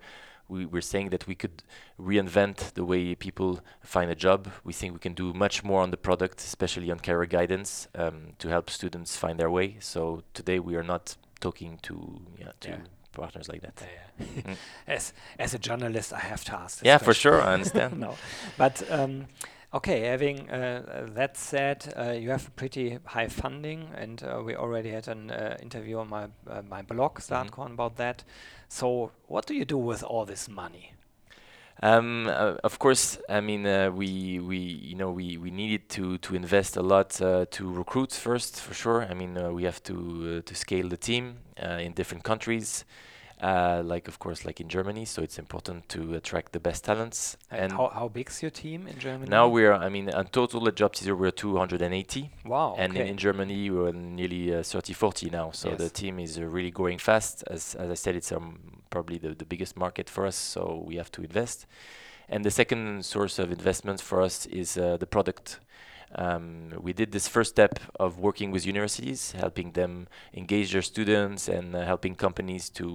we, 0.47 0.65
we're 0.65 0.81
saying 0.81 1.09
that 1.09 1.25
we 1.27 1.35
could 1.35 1.63
reinvent 2.00 2.74
the 2.74 2.85
way 2.85 3.15
people 3.15 3.59
find 3.81 4.12
a 4.12 4.15
job. 4.15 4.50
We 4.63 4.74
think 4.74 4.93
we 4.93 5.00
can 5.00 5.13
do 5.13 5.33
much 5.33 5.63
more 5.63 5.81
on 5.81 5.91
the 5.91 5.97
product, 5.97 6.39
especially 6.39 6.91
on 6.91 7.00
career 7.00 7.25
guidance, 7.25 7.88
um, 7.95 8.33
to 8.39 8.50
help 8.50 8.69
students 8.69 9.17
find 9.17 9.39
their 9.39 9.50
way. 9.50 9.77
So 9.79 10.24
today 10.33 10.59
we 10.59 10.75
are 10.75 10.83
not 10.83 11.15
talking 11.39 11.79
to 11.83 12.21
yeah, 12.38 12.51
to 12.62 12.69
Yeah. 12.69 12.77
Partners 13.15 13.50
like 13.50 13.62
that. 13.62 13.75
Mm. 14.19 14.55
as 14.88 15.13
as 15.39 15.53
a 15.53 15.60
journalist, 15.60 16.13
I 16.13 16.19
have 16.19 16.43
to 16.45 16.55
ask. 16.55 16.84
Yeah, 16.86 16.98
for 17.00 17.13
sure, 17.13 17.41
I 17.41 17.53
understand. 17.57 18.00
no, 18.00 18.15
but 18.57 18.84
um, 18.89 19.27
okay. 19.74 20.01
Having 20.01 20.50
uh, 20.50 21.07
that 21.15 21.38
said, 21.38 21.93
uh, 21.98 22.12
you 22.12 22.29
have 22.31 22.55
pretty 22.55 23.00
high 23.05 23.27
funding, 23.27 23.89
and 23.95 24.24
uh, 24.24 24.41
we 24.45 24.55
already 24.55 24.91
had 24.91 25.07
an 25.07 25.31
uh, 25.31 25.57
interview 25.62 25.98
on 26.00 26.10
my 26.10 26.25
uh, 26.50 26.62
my 26.69 26.81
blog, 26.81 27.19
Saatkorn, 27.19 27.74
about 27.74 27.95
that. 27.98 28.24
So, 28.67 29.12
what 29.27 29.45
do 29.45 29.53
you 29.53 29.65
do 29.65 29.77
with 29.77 30.03
all 30.03 30.25
this 30.25 30.50
money? 30.50 30.95
Um, 31.86 32.27
uh, 32.27 32.56
of 32.63 32.80
course, 32.80 33.20
I 33.30 33.42
mean 33.42 33.68
uh, 33.68 33.92
we 33.92 34.39
we 34.39 34.58
you 34.58 34.96
know 34.96 35.12
we, 35.12 35.38
we 35.38 35.51
needed 35.51 35.88
to 35.89 36.18
to 36.18 36.36
invest 36.36 36.77
a 36.77 36.82
lot 36.82 37.22
uh, 37.22 37.46
to 37.51 37.72
recruit 37.72 38.12
first 38.12 38.60
for 38.60 38.74
sure. 38.74 39.04
I 39.04 39.13
mean 39.13 39.38
uh, 39.38 39.51
we 39.51 39.65
have 39.65 39.84
to 39.84 39.94
uh, 39.94 40.42
to 40.50 40.56
scale 40.56 40.89
the 40.89 40.98
team 40.98 41.38
uh, 41.62 41.86
in 41.86 41.94
different 41.94 42.24
countries, 42.24 42.86
uh, 43.39 43.84
like 43.86 44.08
of 44.08 44.18
course 44.18 44.46
like 44.46 44.60
in 44.60 44.68
Germany. 44.68 45.06
So 45.06 45.22
it's 45.22 45.38
important 45.38 45.88
to 45.89 46.15
attract 46.15 46.54
the 46.54 46.60
best 46.60 46.86
talents. 46.86 47.38
And, 47.51 47.72
how 47.72 47.89
how 47.94 48.08
big's 48.08 48.42
your 48.42 48.51
team 48.51 48.88
in 48.88 48.98
Germany? 48.98 49.30
now 49.30 49.48
we're 49.48 49.74
I 49.74 49.89
mean 49.89 50.10
in 50.10 50.25
total 50.32 50.68
at 50.68 50.75
Job 50.75 50.94
Teaser 50.94 51.15
we're 51.15 51.30
280, 51.30 52.32
wow. 52.46 52.74
and 52.80 52.96
in, 52.96 53.01
okay. 53.01 53.12
in 53.12 53.18
Germany 53.18 53.70
we're 53.70 53.92
nearly 53.92 54.56
uh, 54.56 54.63
30 54.63 54.94
40 54.94 55.30
now. 55.30 55.51
So 55.51 55.75
the 55.75 55.92
team 55.92 56.20
is 56.20 56.39
uh, 56.39 56.46
really 56.46 56.72
growing 56.72 56.98
fast. 56.98 57.44
As 57.46 57.75
as 57.75 57.92
I 57.92 57.96
said, 57.96 58.15
it's 58.15 58.32
um, 58.32 58.58
probably 58.96 59.18
the, 59.25 59.32
the 59.36 59.46
biggest 59.54 59.75
market 59.75 60.10
for 60.10 60.24
us. 60.25 60.38
So 60.53 60.62
we 60.88 60.96
have 61.01 61.12
to 61.12 61.22
invest. 61.29 61.66
And 62.29 62.46
the 62.46 62.51
second 62.62 63.05
source 63.05 63.36
of 63.44 63.51
investment 63.51 64.00
for 64.10 64.22
us 64.22 64.46
is 64.46 64.77
uh, 64.77 64.98
the 64.98 65.05
product. 65.16 65.60
Um, 66.24 66.72
we 66.88 66.94
did 66.94 67.12
this 67.12 67.27
first 67.27 67.50
step 67.55 67.74
of 68.00 68.20
working 68.20 68.51
with 68.51 68.66
universities, 68.66 69.34
helping 69.34 69.74
them 69.74 70.08
engage 70.34 70.72
their 70.72 70.81
students 70.94 71.50
and 71.50 71.75
uh, 71.75 71.84
helping 71.92 72.16
companies 72.16 72.70
to 72.70 72.86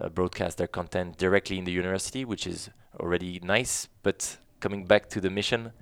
uh, 0.00 0.08
broadcast 0.08 0.56
their 0.56 0.68
content 0.78 1.18
directly 1.18 1.58
in 1.58 1.64
the 1.64 1.72
university, 1.82 2.24
which 2.24 2.46
is 2.46 2.70
already 2.98 3.38
nice. 3.56 3.88
But 4.02 4.38
coming 4.60 4.86
back 4.86 5.10
to 5.10 5.20
the 5.20 5.30
mission 5.30 5.72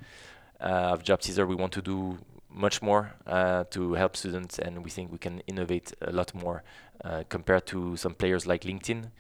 uh, 0.61 0.94
of 0.94 1.04
Job 1.04 1.20
we 1.48 1.54
want 1.54 1.72
to 1.72 1.83
do 1.83 2.18
much 2.52 2.83
more 2.83 3.14
uh, 3.26 3.64
to 3.70 3.94
help 3.94 4.16
students, 4.16 4.59
and 4.59 4.85
we 4.85 4.90
think 4.90 5.12
we 5.12 5.18
can 5.18 5.40
innovate 5.46 5.92
a 6.00 6.11
lot 6.11 6.35
more 6.35 6.64
uh, 7.04 7.22
compared 7.28 7.66
to 7.66 7.96
some 7.96 8.14
players 8.14 8.46
like 8.46 8.62
LinkedIn, 8.62 9.11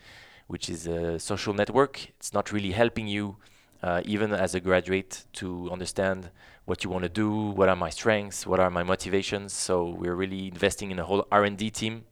which 0.50 0.68
is 0.68 0.88
a 0.88 1.18
social 1.20 1.54
network. 1.54 2.08
It's 2.18 2.34
not 2.34 2.50
really 2.50 2.72
helping 2.72 3.06
you, 3.06 3.36
uh, 3.84 4.02
even 4.04 4.32
as 4.32 4.52
a 4.56 4.60
graduate, 4.60 5.24
to 5.34 5.70
understand 5.70 6.30
what 6.64 6.82
you 6.82 6.90
want 6.90 7.04
to 7.04 7.08
do, 7.08 7.30
what 7.30 7.68
are 7.68 7.76
my 7.76 7.90
strengths, 7.90 8.46
what 8.48 8.58
are 8.58 8.68
my 8.68 8.82
motivations. 8.82 9.52
So 9.52 9.84
we're 10.00 10.16
really 10.16 10.48
investing 10.48 10.90
in 10.90 10.98
a 10.98 11.04
whole 11.04 11.24
R&D 11.30 11.70
team 11.70 12.04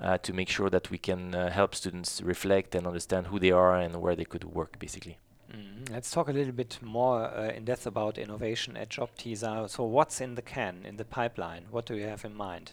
uh, 0.00 0.18
to 0.18 0.32
make 0.32 0.48
sure 0.48 0.70
that 0.70 0.92
we 0.92 0.98
can 0.98 1.34
uh, 1.34 1.50
help 1.50 1.74
students 1.74 2.22
reflect 2.22 2.76
and 2.76 2.86
understand 2.86 3.26
who 3.26 3.40
they 3.40 3.50
are 3.50 3.76
and 3.76 4.00
where 4.00 4.14
they 4.14 4.24
could 4.24 4.44
work, 4.44 4.78
basically. 4.78 5.18
Mm, 5.52 5.90
Let's 5.90 6.12
talk 6.12 6.28
a 6.28 6.32
little 6.32 6.52
bit 6.52 6.78
more 6.80 7.24
uh, 7.24 7.48
in 7.48 7.64
depth 7.64 7.86
about 7.86 8.18
innovation 8.18 8.76
at 8.76 8.88
Job 8.88 9.10
Teaser. 9.18 9.66
So, 9.66 9.82
what's 9.82 10.20
in 10.20 10.36
the 10.36 10.42
can, 10.42 10.84
in 10.84 10.96
the 10.96 11.04
pipeline? 11.04 11.64
What 11.72 11.86
do 11.86 11.96
you 11.96 12.06
have 12.06 12.24
in 12.24 12.34
mind? 12.34 12.70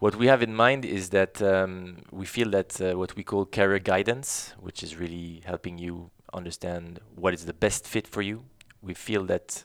What 0.00 0.16
we 0.16 0.26
have 0.26 0.42
in 0.42 0.54
mind 0.54 0.84
is 0.84 1.10
that 1.10 1.40
um, 1.40 1.98
we 2.10 2.26
feel 2.26 2.50
that 2.50 2.80
uh, 2.80 2.98
what 2.98 3.14
we 3.14 3.22
call 3.22 3.46
career 3.46 3.78
guidance, 3.78 4.52
which 4.58 4.82
is 4.82 4.96
really 4.96 5.42
helping 5.44 5.78
you 5.78 6.10
understand 6.32 6.98
what 7.14 7.32
is 7.32 7.46
the 7.46 7.54
best 7.54 7.86
fit 7.86 8.06
for 8.08 8.20
you, 8.20 8.44
we 8.82 8.92
feel 8.92 9.24
that 9.26 9.64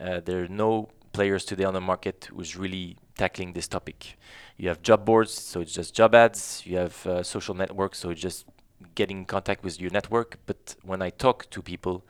uh, 0.00 0.20
there 0.24 0.44
are 0.44 0.48
no 0.48 0.88
players 1.12 1.44
today 1.44 1.64
on 1.64 1.74
the 1.74 1.80
market 1.80 2.28
who's 2.34 2.56
really 2.56 2.96
tackling 3.18 3.52
this 3.52 3.68
topic. 3.68 4.16
You 4.56 4.68
have 4.68 4.80
job 4.82 5.04
boards, 5.04 5.32
so 5.32 5.60
it's 5.60 5.72
just 5.72 5.94
job 5.94 6.14
ads. 6.14 6.62
You 6.64 6.78
have 6.78 7.06
uh, 7.06 7.22
social 7.22 7.54
networks, 7.54 7.98
so 7.98 8.10
it's 8.10 8.20
just 8.20 8.46
getting 8.94 9.18
in 9.18 9.24
contact 9.26 9.62
with 9.62 9.78
your 9.78 9.90
network. 9.90 10.38
But 10.46 10.74
when 10.84 11.02
I 11.02 11.10
talk 11.10 11.50
to 11.50 11.60
people, 11.60 12.02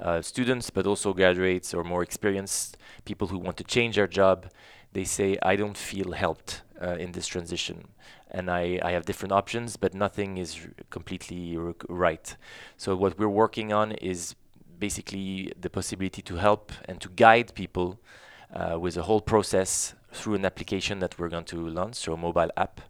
uh, 0.00 0.20
students, 0.20 0.68
but 0.68 0.86
also 0.86 1.14
graduates 1.14 1.72
or 1.72 1.84
more 1.84 2.02
experienced 2.02 2.76
people 3.06 3.28
who 3.28 3.38
want 3.38 3.56
to 3.56 3.64
change 3.64 3.96
their 3.96 4.08
job, 4.08 4.50
they 4.92 5.04
say, 5.04 5.38
I 5.42 5.56
don't 5.56 5.76
feel 5.76 6.12
helped 6.12 6.62
uh, 6.80 6.96
in 6.98 7.12
this 7.12 7.26
transition. 7.26 7.88
And 8.30 8.50
I, 8.50 8.80
I 8.82 8.92
have 8.92 9.04
different 9.04 9.32
options, 9.32 9.76
but 9.76 9.94
nothing 9.94 10.38
is 10.38 10.66
completely 10.90 11.56
right. 11.88 12.36
So, 12.76 12.96
what 12.96 13.18
we're 13.18 13.28
working 13.28 13.72
on 13.72 13.92
is 13.92 14.34
basically 14.78 15.52
the 15.60 15.70
possibility 15.70 16.22
to 16.22 16.36
help 16.36 16.72
and 16.86 17.00
to 17.00 17.08
guide 17.08 17.54
people 17.54 18.00
uh, 18.52 18.78
with 18.78 18.96
a 18.96 19.02
whole 19.02 19.20
process 19.20 19.94
through 20.12 20.34
an 20.34 20.44
application 20.44 20.98
that 21.00 21.18
we're 21.18 21.28
going 21.28 21.44
to 21.44 21.68
launch, 21.68 21.96
so 21.96 22.12
a 22.12 22.16
mobile 22.16 22.50
app, 22.56 22.80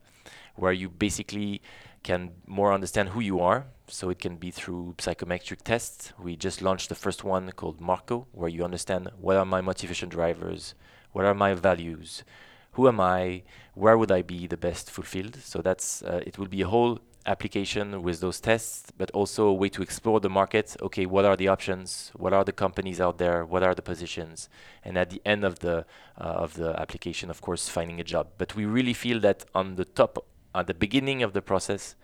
where 0.56 0.72
you 0.72 0.88
basically 0.88 1.60
can 2.02 2.30
more 2.46 2.72
understand 2.72 3.10
who 3.10 3.20
you 3.20 3.40
are. 3.40 3.66
So 3.88 4.08
it 4.08 4.18
can 4.18 4.36
be 4.36 4.50
through 4.50 4.94
psychometric 4.98 5.62
tests. 5.62 6.12
We 6.18 6.36
just 6.36 6.62
launched 6.62 6.88
the 6.88 6.94
first 6.94 7.22
one 7.22 7.52
called 7.52 7.80
Marco, 7.80 8.26
where 8.32 8.48
you 8.48 8.64
understand 8.64 9.10
what 9.20 9.36
are 9.36 9.44
my 9.44 9.60
motivation 9.60 10.08
drivers, 10.08 10.74
what 11.12 11.24
are 11.24 11.34
my 11.34 11.52
values, 11.54 12.24
who 12.74 12.88
am 12.88 13.00
I, 13.00 13.42
where 13.74 13.96
would 13.98 14.12
I 14.12 14.22
be 14.22 14.46
the 14.46 14.56
best 14.56 14.90
fulfilled. 14.90 15.36
So 15.42 15.60
that's 15.62 16.02
uh, 16.02 16.20
it 16.26 16.38
will 16.38 16.48
be 16.48 16.62
a 16.62 16.68
whole 16.68 16.98
application 17.26 18.02
with 18.02 18.20
those 18.20 18.40
tests, 18.40 18.92
but 18.98 19.10
also 19.12 19.46
a 19.46 19.52
way 19.52 19.68
to 19.70 19.82
explore 19.82 20.20
the 20.20 20.28
market. 20.28 20.76
Okay, 20.82 21.06
what 21.06 21.24
are 21.24 21.36
the 21.36 21.48
options? 21.48 22.12
What 22.14 22.32
are 22.32 22.44
the 22.44 22.52
companies 22.52 23.00
out 23.00 23.18
there? 23.18 23.44
What 23.44 23.62
are 23.62 23.74
the 23.74 23.82
positions? 23.82 24.48
And 24.82 24.98
at 24.98 25.10
the 25.10 25.22
end 25.24 25.44
of 25.44 25.60
the 25.60 25.86
uh, 26.20 26.44
of 26.44 26.54
the 26.54 26.78
application, 26.78 27.30
of 27.30 27.40
course, 27.40 27.68
finding 27.68 28.00
a 28.00 28.04
job. 28.04 28.28
But 28.38 28.54
we 28.54 28.64
really 28.64 28.92
feel 28.92 29.20
that 29.20 29.44
on 29.54 29.76
the 29.76 29.84
top, 29.84 30.24
at 30.54 30.66
the 30.66 30.74
beginning 30.74 31.22
of 31.22 31.32
the 31.32 31.42
process, 31.42 31.96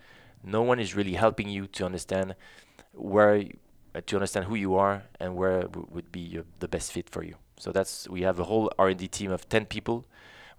no 0.43 0.61
one 0.61 0.79
is 0.79 0.95
really 0.95 1.13
helping 1.13 1.49
you 1.49 1.67
to 1.67 1.85
understand 1.85 2.35
where 2.93 3.43
uh, 3.93 4.01
to 4.05 4.15
understand 4.15 4.45
who 4.45 4.55
you 4.55 4.75
are 4.75 5.03
and 5.19 5.35
where 5.35 5.67
would 5.67 6.11
be 6.11 6.39
the 6.59 6.67
best 6.67 6.91
fit 6.91 7.09
for 7.09 7.23
you. 7.23 7.35
So 7.57 7.71
that's 7.71 8.09
we 8.09 8.21
have 8.21 8.39
a 8.39 8.45
whole 8.45 8.71
R&D 8.79 9.07
team 9.09 9.31
of 9.31 9.47
10 9.47 9.65
people 9.65 10.05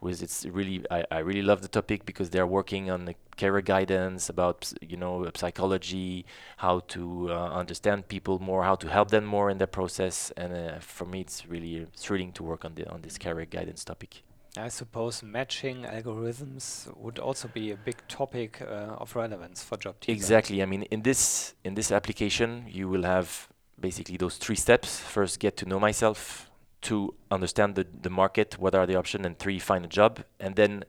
with 0.02 0.22
it's 0.22 0.44
really 0.44 0.84
I, 0.90 1.04
I 1.10 1.18
really 1.18 1.42
love 1.42 1.62
the 1.62 1.68
topic 1.68 2.04
because 2.04 2.30
they're 2.30 2.46
working 2.46 2.90
on 2.90 3.04
the 3.04 3.14
career 3.36 3.62
guidance 3.62 4.28
about 4.28 4.72
you 4.80 4.96
know 4.96 5.30
psychology 5.34 6.26
how 6.58 6.80
to 6.88 7.30
uh, 7.30 7.50
understand 7.50 8.08
people 8.08 8.38
more 8.38 8.64
how 8.64 8.74
to 8.74 8.88
help 8.88 9.10
them 9.10 9.24
more 9.24 9.48
in 9.50 9.58
their 9.58 9.66
process 9.66 10.32
and 10.36 10.52
uh, 10.52 10.78
for 10.80 11.06
me 11.06 11.20
it's 11.20 11.46
really 11.46 11.86
thrilling 11.96 12.32
to 12.32 12.42
work 12.42 12.64
on 12.64 12.74
the 12.74 12.88
on 12.90 13.02
this 13.02 13.16
career 13.16 13.46
guidance 13.46 13.84
topic 13.84 14.22
I 14.54 14.68
suppose 14.68 15.22
matching 15.22 15.84
algorithms 15.84 16.94
would 16.98 17.18
also 17.18 17.48
be 17.48 17.70
a 17.70 17.76
big 17.76 17.96
topic 18.06 18.60
uh, 18.60 19.00
of 19.00 19.16
relevance 19.16 19.64
for 19.64 19.78
Job. 19.78 19.94
Exactly. 20.06 20.62
I 20.62 20.66
mean, 20.66 20.82
in 20.90 21.00
this 21.00 21.54
in 21.64 21.74
this 21.74 21.90
application, 21.90 22.66
you 22.68 22.86
will 22.86 23.04
have 23.04 23.48
basically 23.80 24.18
those 24.18 24.36
three 24.36 24.56
steps. 24.56 25.00
First, 25.00 25.40
get 25.40 25.56
to 25.56 25.64
know 25.64 25.80
myself. 25.80 26.51
Two, 26.82 27.14
understand 27.30 27.76
the, 27.76 27.86
the 28.02 28.10
market. 28.10 28.58
What 28.58 28.74
are 28.74 28.86
the 28.86 28.96
options? 28.96 29.24
And 29.24 29.38
three, 29.38 29.58
find 29.58 29.84
a 29.84 29.88
job. 29.88 30.24
And 30.38 30.56
then 30.56 30.84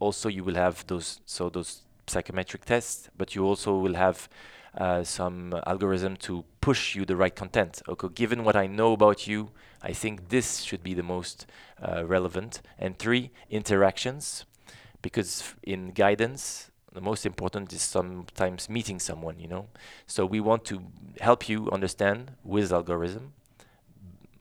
also 0.00 0.28
you 0.28 0.42
will 0.42 0.56
have 0.56 0.86
those 0.86 1.20
so 1.26 1.48
those 1.48 1.82
psychometric 2.06 2.64
tests, 2.64 3.08
but 3.16 3.34
you 3.34 3.44
also 3.44 3.76
will 3.78 3.94
have 3.94 4.28
uh, 4.76 5.04
some 5.04 5.54
algorithm 5.66 6.16
to 6.16 6.44
push 6.60 6.94
you 6.94 7.04
the 7.04 7.16
right 7.16 7.34
content. 7.34 7.82
Okay, 7.88 8.08
given 8.14 8.44
what 8.44 8.56
I 8.56 8.66
know 8.66 8.92
about 8.92 9.26
you, 9.26 9.50
I 9.82 9.92
think 9.92 10.28
this 10.28 10.62
should 10.62 10.82
be 10.82 10.94
the 10.94 11.02
most 11.02 11.46
uh, 11.80 12.04
relevant. 12.04 12.60
And 12.78 12.98
three, 12.98 13.30
interactions, 13.50 14.44
because 15.02 15.54
in 15.62 15.92
guidance, 15.92 16.70
the 16.92 17.00
most 17.00 17.26
important 17.26 17.72
is 17.72 17.82
sometimes 17.82 18.68
meeting 18.68 18.98
someone, 18.98 19.38
you 19.38 19.48
know. 19.48 19.66
So 20.06 20.26
we 20.26 20.40
want 20.40 20.64
to 20.66 20.82
help 21.20 21.48
you 21.48 21.70
understand 21.70 22.32
with 22.44 22.72
algorithm 22.72 23.32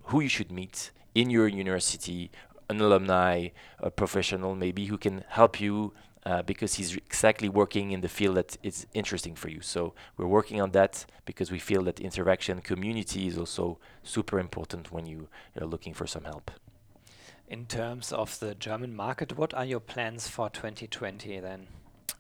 who 0.06 0.22
you 0.22 0.30
should 0.30 0.52
meet 0.52 0.92
in 1.16 1.30
your 1.30 1.48
university, 1.48 2.32
an 2.70 2.82
alumni, 2.82 3.50
a 3.80 3.92
professional 3.92 4.56
maybe 4.56 4.86
who 4.86 4.98
can 4.98 5.24
help 5.28 5.60
you 5.60 5.94
uh, 6.26 6.42
because 6.42 6.76
he's 6.76 6.96
exactly 6.96 7.50
working 7.50 7.92
in 7.92 8.02
the 8.02 8.08
field 8.08 8.38
that 8.38 8.58
is 8.64 8.88
interesting 8.94 9.36
for 9.36 9.50
you. 9.50 9.62
So 9.62 9.94
we're 10.18 10.28
working 10.28 10.62
on 10.62 10.72
that 10.72 11.06
because 11.26 11.52
we 11.52 11.60
feel 11.60 11.84
that 11.84 12.00
interaction 12.00 12.62
community 12.62 13.28
is 13.28 13.38
also 13.38 13.78
super 14.04 14.40
important 14.40 14.92
when 14.92 15.06
you 15.06 15.28
are 15.60 15.68
looking 15.68 15.94
for 15.94 16.08
some 16.08 16.24
help. 16.24 16.52
In 17.48 17.66
terms 17.66 18.12
of 18.12 18.40
the 18.40 18.56
German 18.56 18.96
market, 18.96 19.38
what 19.38 19.54
are 19.54 19.66
your 19.66 19.82
plans 19.82 20.28
for 20.28 20.50
2020 20.50 21.40
then? 21.42 21.68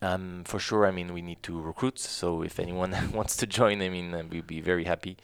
Um, 0.01 0.43
for 0.43 0.59
sure, 0.59 0.85
I 0.85 0.91
mean, 0.91 1.13
we 1.13 1.21
need 1.21 1.41
to 1.43 1.59
recruit. 1.59 1.97
So 1.97 2.41
if 2.43 2.59
anyone 2.59 2.93
wants 3.13 3.37
to 3.37 3.47
join, 3.47 3.81
I 3.81 3.87
mean, 3.87 4.13
uh, 4.13 4.23
we'd 4.29 4.47
be 4.47 4.59
very 4.59 4.83
happy 4.83 5.17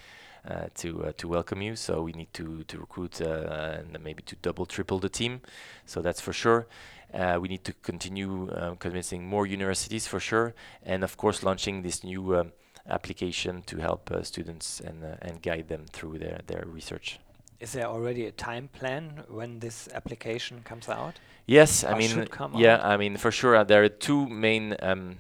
to 0.75 1.06
uh, 1.06 1.12
to 1.17 1.28
welcome 1.28 1.62
you. 1.62 1.75
So 1.75 2.02
we 2.02 2.12
need 2.12 2.34
to 2.34 2.63
to 2.63 2.80
recruit 2.80 3.21
uh, 3.21 3.80
and 3.80 3.97
maybe 4.04 4.23
to 4.23 4.36
double, 4.41 4.65
triple 4.65 4.99
the 4.99 5.10
team. 5.10 5.41
So 5.86 6.02
that's 6.02 6.21
for 6.21 6.34
sure. 6.34 6.67
Uh, 7.13 7.39
we 7.41 7.47
need 7.47 7.63
to 7.63 7.73
continue 7.82 8.49
um, 8.56 8.75
convincing 8.78 9.28
more 9.28 9.47
universities 9.47 10.08
for 10.08 10.19
sure, 10.19 10.54
and 10.84 11.04
of 11.04 11.17
course 11.17 11.41
launching 11.43 11.82
this 11.82 12.04
new 12.04 12.38
um, 12.38 12.52
application 12.88 13.63
to 13.63 13.78
help 13.78 14.12
uh, 14.12 14.21
students 14.23 14.80
and 14.80 15.04
uh, 15.04 15.15
and 15.21 15.41
guide 15.41 15.67
them 15.67 15.86
through 15.91 16.19
their 16.19 16.41
their 16.45 16.65
research. 16.67 17.19
Is 17.60 17.74
there 17.74 17.88
already 17.88 18.26
a 18.26 18.32
time 18.32 18.69
plan 18.69 19.24
when 19.28 19.60
this 19.60 19.89
application 19.93 20.62
comes 20.63 20.88
out? 20.88 21.19
Yes, 21.45 21.84
I 21.84 21.98
mean, 21.98 22.28
yeah, 22.56 22.76
out? 22.76 22.86
I 22.86 22.98
mean, 22.98 23.17
for 23.17 23.32
sure, 23.32 23.56
uh, 23.56 23.63
there 23.63 23.84
are 23.84 23.89
two 23.89 24.28
main, 24.28 24.76
um, 24.82 25.17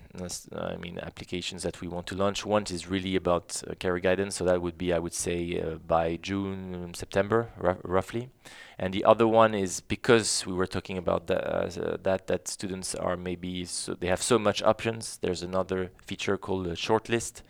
I 0.55 0.75
mean, 0.77 0.99
applications 0.99 1.63
that 1.63 1.81
we 1.81 1.87
want 1.87 2.05
to 2.07 2.15
launch. 2.15 2.45
One 2.45 2.63
is 2.69 2.87
really 2.87 3.15
about 3.15 3.63
uh, 3.67 3.73
career 3.73 3.99
guidance, 3.99 4.35
so 4.35 4.45
that 4.45 4.61
would 4.61 4.77
be, 4.77 4.93
I 4.93 4.99
would 4.99 5.15
say, 5.15 5.59
uh, 5.59 5.77
by 5.77 6.17
June, 6.21 6.93
September, 6.93 7.49
roughly. 7.83 8.29
And 8.77 8.93
the 8.93 9.03
other 9.05 9.27
one 9.27 9.55
is 9.55 9.81
because 9.81 10.45
we 10.45 10.53
were 10.53 10.67
talking 10.67 10.99
about 10.99 11.27
that, 11.27 11.43
uh, 11.43 11.97
that 12.03 12.27
that 12.27 12.47
students 12.47 12.93
are 12.93 13.17
maybe 13.17 13.65
so 13.65 13.95
they 13.95 14.07
have 14.07 14.21
so 14.21 14.39
much 14.39 14.61
options. 14.61 15.17
There's 15.17 15.41
another 15.41 15.91
feature 16.05 16.37
called 16.37 16.67
a 16.67 16.75
shortlist, 16.75 17.41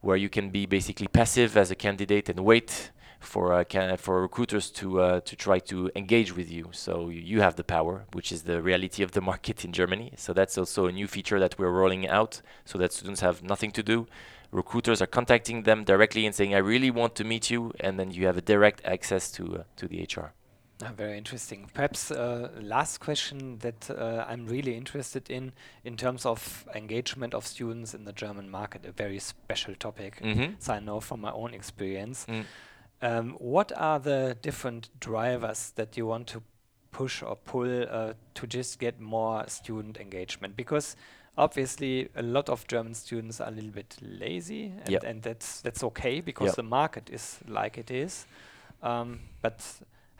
where 0.00 0.16
you 0.16 0.30
can 0.30 0.50
be 0.50 0.64
basically 0.64 1.08
passive 1.08 1.56
as 1.56 1.70
a 1.70 1.74
candidate 1.74 2.28
and 2.28 2.40
wait 2.40 2.92
for 3.22 3.52
uh, 3.52 3.96
for 3.96 4.20
recruiters 4.20 4.70
to 4.70 5.00
uh, 5.00 5.20
to 5.20 5.36
try 5.36 5.58
to 5.60 5.90
engage 5.96 6.36
with 6.36 6.50
you. 6.50 6.68
So 6.72 7.08
you 7.08 7.40
have 7.40 7.56
the 7.56 7.64
power, 7.64 8.04
which 8.12 8.32
is 8.32 8.42
the 8.42 8.60
reality 8.60 9.02
of 9.02 9.12
the 9.12 9.20
market 9.30 9.64
in 9.64 9.72
Germany. 9.72 10.12
So 10.16 10.32
that's 10.32 10.58
also 10.58 10.86
a 10.86 10.92
new 10.92 11.06
feature 11.06 11.40
that 11.40 11.58
we're 11.58 11.70
rolling 11.70 12.08
out, 12.08 12.42
so 12.64 12.78
that 12.78 12.92
students 12.92 13.20
have 13.20 13.42
nothing 13.42 13.72
to 13.72 13.82
do. 13.82 14.06
Recruiters 14.50 15.00
are 15.00 15.06
contacting 15.06 15.62
them 15.62 15.84
directly 15.84 16.26
and 16.26 16.34
saying, 16.34 16.54
"I 16.54 16.58
really 16.58 16.90
want 16.90 17.14
to 17.16 17.24
meet 17.24 17.50
you," 17.50 17.72
and 17.80 17.98
then 17.98 18.10
you 18.10 18.26
have 18.26 18.36
a 18.36 18.42
direct 18.42 18.84
access 18.84 19.30
to 19.32 19.42
uh, 19.58 19.62
to 19.76 19.88
the 19.88 20.02
HR. 20.02 20.32
Ah, 20.84 20.90
very 20.96 21.16
interesting. 21.16 21.70
Perhaps 21.72 22.10
uh, 22.10 22.48
last 22.60 22.98
question 22.98 23.58
that 23.58 23.88
uh, 23.90 24.24
I'm 24.28 24.46
really 24.46 24.76
interested 24.76 25.30
in, 25.30 25.52
in 25.84 25.96
terms 25.96 26.26
of 26.26 26.66
engagement 26.74 27.34
of 27.34 27.46
students 27.46 27.94
in 27.94 28.04
the 28.04 28.12
German 28.12 28.50
market, 28.50 28.84
a 28.84 28.92
very 28.92 29.20
special 29.20 29.74
topic, 29.74 30.20
mm 30.20 30.34
-hmm. 30.34 30.54
so 30.58 30.74
I 30.74 30.80
know 30.80 31.00
from 31.00 31.20
my 31.20 31.30
own 31.30 31.54
experience. 31.54 32.32
Mm. 32.32 32.44
Um, 33.02 33.32
what 33.40 33.72
are 33.76 33.98
the 33.98 34.36
different 34.40 34.88
drivers 35.00 35.72
that 35.74 35.96
you 35.96 36.06
want 36.06 36.28
to 36.28 36.42
push 36.92 37.22
or 37.22 37.34
pull 37.34 37.82
uh, 37.90 38.12
to 38.34 38.46
just 38.46 38.78
get 38.78 39.00
more 39.00 39.44
student 39.48 39.98
engagement? 39.98 40.56
Because 40.56 40.94
obviously 41.36 42.08
a 42.14 42.22
lot 42.22 42.48
of 42.48 42.66
German 42.68 42.94
students 42.94 43.40
are 43.40 43.48
a 43.48 43.50
little 43.50 43.70
bit 43.70 43.96
lazy, 44.00 44.72
and, 44.84 44.88
yep. 44.88 45.02
and 45.04 45.22
that's 45.22 45.60
that's 45.62 45.82
okay 45.82 46.20
because 46.20 46.48
yep. 46.48 46.56
the 46.56 46.62
market 46.62 47.10
is 47.10 47.40
like 47.48 47.76
it 47.76 47.90
is. 47.90 48.26
Um, 48.82 49.20
but 49.40 49.60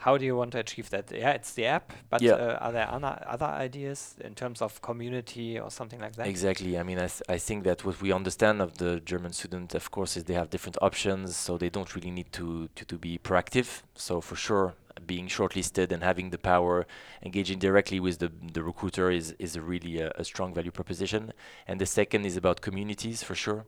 how 0.05 0.19
do 0.19 0.25
you 0.25 0.37
want 0.37 0.51
to 0.53 0.59
achieve 0.59 0.91
that? 0.91 1.13
Yeah, 1.13 1.31
it's 1.31 1.53
the 1.55 1.67
app, 1.67 1.93
but 2.11 2.21
yeah. 2.23 2.33
uh, 2.33 2.65
are 2.65 2.73
there 2.73 2.89
other, 2.91 3.15
other 3.35 3.47
ideas 3.47 4.17
in 4.29 4.35
terms 4.35 4.61
of 4.61 4.83
community 4.83 5.61
or 5.61 5.71
something 5.71 6.01
like 6.01 6.17
that? 6.17 6.27
Exactly. 6.27 6.77
I 6.77 6.83
mean, 6.83 6.99
I, 6.99 7.07
th 7.07 7.23
I 7.37 7.39
think 7.39 7.65
that 7.65 7.85
what 7.85 7.97
we 8.03 8.13
understand 8.13 8.61
of 8.61 8.71
the 8.83 9.01
German 9.13 9.33
student, 9.33 9.75
of 9.75 9.87
course, 9.91 10.13
is 10.19 10.25
they 10.25 10.39
have 10.43 10.49
different 10.51 10.77
options, 10.89 11.37
so 11.37 11.51
they 11.57 11.71
don't 11.71 11.91
really 11.95 12.11
need 12.11 12.31
to, 12.33 12.47
to, 12.77 12.85
to 12.85 12.97
be 12.99 13.13
proactive. 13.29 13.69
So 13.95 14.21
for 14.21 14.37
sure, 14.47 14.75
being 15.07 15.29
shortlisted 15.29 15.93
and 15.93 16.03
having 16.03 16.31
the 16.31 16.39
power, 16.39 16.87
engaging 17.23 17.59
directly 17.59 18.01
with 18.01 18.19
the, 18.19 18.31
the 18.53 18.63
recruiter 18.63 19.11
is, 19.11 19.35
is 19.39 19.59
really 19.59 20.01
a, 20.01 20.11
a 20.17 20.25
strong 20.25 20.55
value 20.55 20.71
proposition. 20.71 21.33
And 21.67 21.81
the 21.81 21.87
second 21.87 22.27
is 22.27 22.37
about 22.37 22.61
communities 22.61 23.23
for 23.23 23.35
sure, 23.35 23.67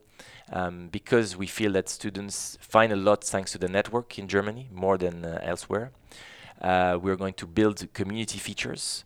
um, 0.51 0.89
because 0.91 1.35
we 1.35 1.47
feel 1.47 1.71
that 1.73 1.89
students 1.89 2.57
find 2.61 2.91
a 2.91 2.95
lot 2.95 3.23
thanks 3.23 3.51
to 3.53 3.57
the 3.57 3.69
network 3.69 4.17
in 4.19 4.27
Germany 4.27 4.69
more 4.71 4.97
than 4.97 5.25
uh, 5.25 5.39
elsewhere. 5.43 5.91
Uh, 6.61 6.97
we're 7.01 7.17
going 7.17 7.33
to 7.33 7.45
build 7.45 7.85
community 7.93 8.39
features 8.39 9.03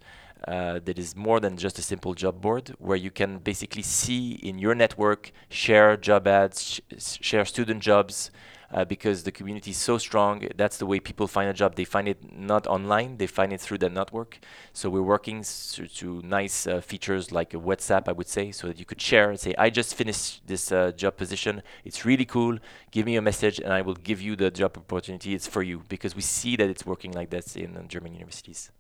uh, 0.48 0.80
that 0.86 0.98
is 0.98 1.16
more 1.16 1.40
than 1.40 1.58
just 1.58 1.78
a 1.80 1.82
simple 1.82 2.14
job 2.14 2.42
board 2.42 2.74
where 2.80 2.98
you 2.98 3.12
can 3.12 3.40
basically 3.40 3.82
see 3.82 4.34
in 4.34 4.58
your 4.58 4.74
network 4.74 5.32
share 5.50 5.98
job 5.98 6.28
ads 6.28 6.80
sh 6.98 7.18
share 7.22 7.44
student 7.44 7.82
jobs 7.82 8.32
uh, 8.72 8.86
because 8.86 9.24
the 9.24 9.32
community 9.32 9.72
is 9.72 9.78
so 9.78 9.98
strong. 9.98 10.48
That's 10.56 10.78
the 10.78 10.86
way 10.86 11.00
people 11.00 11.28
find 11.28 11.50
a 11.50 11.54
job. 11.54 11.76
They 11.76 11.86
find 11.86 12.08
it 12.08 12.18
not 12.38 12.68
online, 12.68 13.18
they 13.18 13.28
find 13.28 13.52
it 13.54 13.62
through 13.62 13.80
the 13.80 13.90
network. 13.90 14.40
So 14.74 14.90
we're 14.90 15.02
working 15.02 15.44
to 15.44 16.22
nice 16.24 16.68
uh, 16.68 16.82
features 16.82 17.32
like 17.32 17.54
a 17.54 17.58
WhatsApp, 17.58 18.08
I 18.08 18.12
would 18.12 18.28
say, 18.28 18.52
so 18.52 18.68
that 18.68 18.80
you 18.80 18.86
could 18.86 19.02
share 19.02 19.30
and 19.30 19.40
say, 19.40 19.54
I 19.58 19.70
just 19.70 19.96
finished 19.96 20.46
this 20.48 20.72
uh, 20.72 20.92
job 20.92 21.18
position. 21.18 21.62
It's 21.84 22.06
really 22.06 22.26
cool. 22.26 22.58
Give 22.92 23.06
me 23.06 23.16
a 23.16 23.22
message 23.22 23.60
and 23.60 23.74
I 23.74 23.82
will 23.82 23.96
give 23.96 24.22
you 24.22 24.36
the 24.36 24.52
job 24.52 24.78
opportunity. 24.78 25.34
It's 25.34 25.48
for 25.48 25.64
you 25.64 25.84
because 25.90 26.16
we 26.16 26.22
see 26.22 26.56
that 26.58 26.70
it's 26.70 26.86
working 26.86 27.12
like 27.12 27.30
that 27.32 27.56
in 27.56 27.76
uh, 27.76 27.84
German 27.84 28.14
universities. 28.14 28.72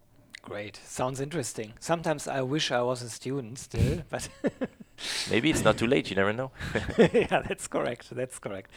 Great. 0.49 0.79
Sounds 0.83 1.21
interesting. 1.21 1.73
Sometimes 1.79 2.27
I 2.27 2.41
wish 2.41 2.71
I 2.71 2.81
was 2.81 3.03
a 3.03 3.09
student 3.09 3.59
still, 3.59 4.01
but 4.09 4.27
maybe 5.29 5.51
it's 5.51 5.63
not 5.63 5.77
too 5.77 5.85
late. 5.85 6.09
You 6.09 6.15
never 6.15 6.33
know. 6.33 6.49
yeah, 6.97 7.43
that's 7.47 7.67
correct. 7.67 8.09
That's 8.09 8.39
correct. 8.39 8.71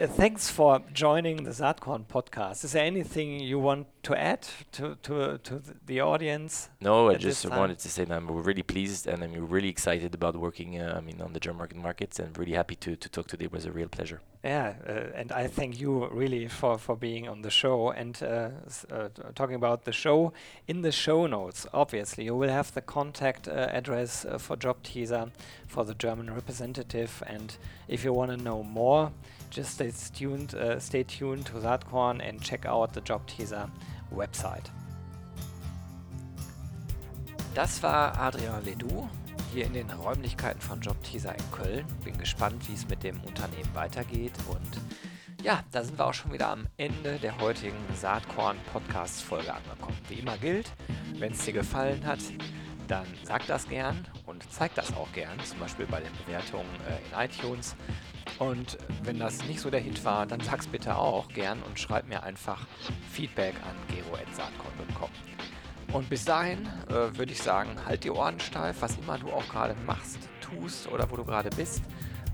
Uh, 0.00 0.06
thanks 0.06 0.48
for 0.48 0.80
joining 0.92 1.42
the 1.42 1.50
Saatkorn 1.50 2.06
podcast. 2.06 2.62
Is 2.62 2.70
there 2.70 2.84
anything 2.84 3.40
you 3.40 3.58
want 3.58 3.88
to 4.02 4.14
add 4.16 4.46
to 4.72 4.96
to, 5.02 5.38
to 5.38 5.62
the 5.86 6.00
audience? 6.00 6.68
No, 6.80 7.10
I 7.10 7.14
just 7.14 7.48
wanted 7.48 7.78
to 7.80 7.88
say 7.88 8.04
that 8.04 8.14
I'm 8.14 8.30
really 8.30 8.62
pleased 8.62 9.06
and 9.06 9.22
I'm 9.22 9.48
really 9.48 9.68
excited 9.68 10.14
about 10.14 10.36
working. 10.36 10.80
Uh, 10.80 10.94
I 10.96 11.00
mean, 11.00 11.20
on 11.20 11.32
the 11.32 11.40
German 11.40 11.58
market 11.58 11.78
markets, 11.78 12.18
and 12.18 12.36
really 12.38 12.52
happy 12.52 12.76
to 12.76 12.96
to 12.96 13.08
talk 13.08 13.26
today. 13.26 13.46
It 13.46 13.52
was 13.52 13.66
a 13.66 13.72
real 13.72 13.88
pleasure. 13.88 14.20
Yeah, 14.44 14.74
uh, 14.86 15.20
and 15.20 15.32
I 15.32 15.48
thank 15.48 15.80
you 15.80 16.08
really 16.08 16.48
for 16.48 16.78
for 16.78 16.96
being 16.96 17.28
on 17.28 17.42
the 17.42 17.50
show 17.50 17.90
and 17.90 18.20
uh, 18.22 18.50
uh 18.90 19.08
talking 19.34 19.56
about 19.56 19.84
the 19.84 19.92
show. 19.92 20.32
In 20.66 20.82
the 20.82 20.92
show 20.92 21.26
notes, 21.26 21.66
obviously, 21.72 22.24
you 22.24 22.36
will 22.36 22.50
have 22.50 22.72
the 22.72 22.82
contact 22.82 23.48
uh, 23.48 23.68
address 23.72 24.26
for 24.38 24.56
Job 24.56 24.76
Teaser 24.82 25.30
for 25.66 25.84
the 25.84 25.94
German 25.94 26.32
representative, 26.32 27.22
and 27.26 27.56
if 27.88 28.04
you 28.04 28.12
want 28.12 28.30
to 28.30 28.36
know 28.36 28.62
more 28.62 29.12
just 29.50 29.74
stay 29.74 29.92
tuned, 30.14 30.54
uh, 30.54 30.78
stay 30.80 31.04
tuned 31.04 31.46
to 31.46 31.58
Saatkorn 31.60 32.20
and 32.20 32.40
check 32.40 32.66
out 32.66 32.92
the 32.94 33.00
Job 33.00 33.26
Teaser 33.26 33.68
website. 34.14 34.70
Das 37.54 37.82
war 37.82 38.18
Adrian 38.18 38.64
Ledoux 38.64 39.08
hier 39.52 39.66
in 39.66 39.72
den 39.72 39.90
Räumlichkeiten 39.90 40.60
von 40.60 40.80
Job 40.80 41.02
Teaser 41.02 41.34
in 41.34 41.50
Köln. 41.50 41.86
Bin 42.04 42.16
gespannt, 42.18 42.68
wie 42.68 42.74
es 42.74 42.88
mit 42.88 43.02
dem 43.02 43.20
Unternehmen 43.22 43.74
weitergeht 43.74 44.34
und 44.48 44.80
ja, 45.42 45.62
da 45.70 45.84
sind 45.84 45.98
wir 45.98 46.06
auch 46.06 46.14
schon 46.14 46.32
wieder 46.32 46.48
am 46.48 46.66
Ende 46.76 47.16
der 47.18 47.38
heutigen 47.38 47.78
Saatkorn 47.94 48.56
Podcast 48.72 49.22
Folge 49.22 49.54
angekommen. 49.54 49.96
Wie 50.08 50.14
immer 50.14 50.36
gilt, 50.36 50.72
wenn 51.14 51.32
es 51.32 51.44
dir 51.44 51.52
gefallen 51.52 52.04
hat, 52.04 52.18
dann 52.88 53.06
sag 53.22 53.46
das 53.46 53.68
gern 53.68 54.06
und 54.26 54.42
zeig 54.50 54.74
das 54.74 54.94
auch 54.96 55.10
gern, 55.12 55.38
zum 55.44 55.60
Beispiel 55.60 55.86
bei 55.86 56.00
den 56.00 56.12
Bewertungen 56.24 56.68
äh, 56.88 57.24
in 57.24 57.30
iTunes. 57.30 57.76
Und 58.38 58.78
wenn 59.02 59.18
das 59.18 59.44
nicht 59.44 59.60
so 59.60 59.70
der 59.70 59.80
Hit 59.80 60.04
war, 60.04 60.26
dann 60.26 60.40
sag's 60.40 60.66
bitte 60.66 60.96
auch 60.96 61.28
gern 61.28 61.62
und 61.62 61.78
schreib 61.78 62.08
mir 62.08 62.22
einfach 62.22 62.66
Feedback 63.10 63.54
an 63.56 63.74
gero.saatkorn.com. 63.94 65.10
Und 65.92 66.08
bis 66.10 66.24
dahin 66.24 66.66
äh, 66.88 67.16
würde 67.16 67.32
ich 67.32 67.42
sagen, 67.42 67.70
halt 67.86 68.04
die 68.04 68.10
Ohren 68.10 68.38
steif, 68.40 68.76
was 68.80 68.96
immer 68.98 69.18
du 69.18 69.30
auch 69.30 69.48
gerade 69.48 69.74
machst, 69.86 70.18
tust 70.40 70.88
oder 70.88 71.10
wo 71.10 71.16
du 71.16 71.24
gerade 71.24 71.50
bist. 71.50 71.82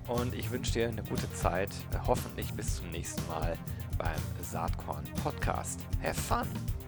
und 0.09 0.35
ich 0.35 0.51
wünsche 0.51 0.73
dir 0.73 0.89
eine 0.89 1.03
gute 1.03 1.33
Zeit. 1.33 1.71
Hoffentlich 2.07 2.53
bis 2.53 2.77
zum 2.77 2.91
nächsten 2.91 3.27
Mal 3.29 3.57
beim 3.97 4.21
Saatkorn 4.43 5.05
Podcast. 5.23 5.81
Have 6.03 6.21
fun! 6.21 6.84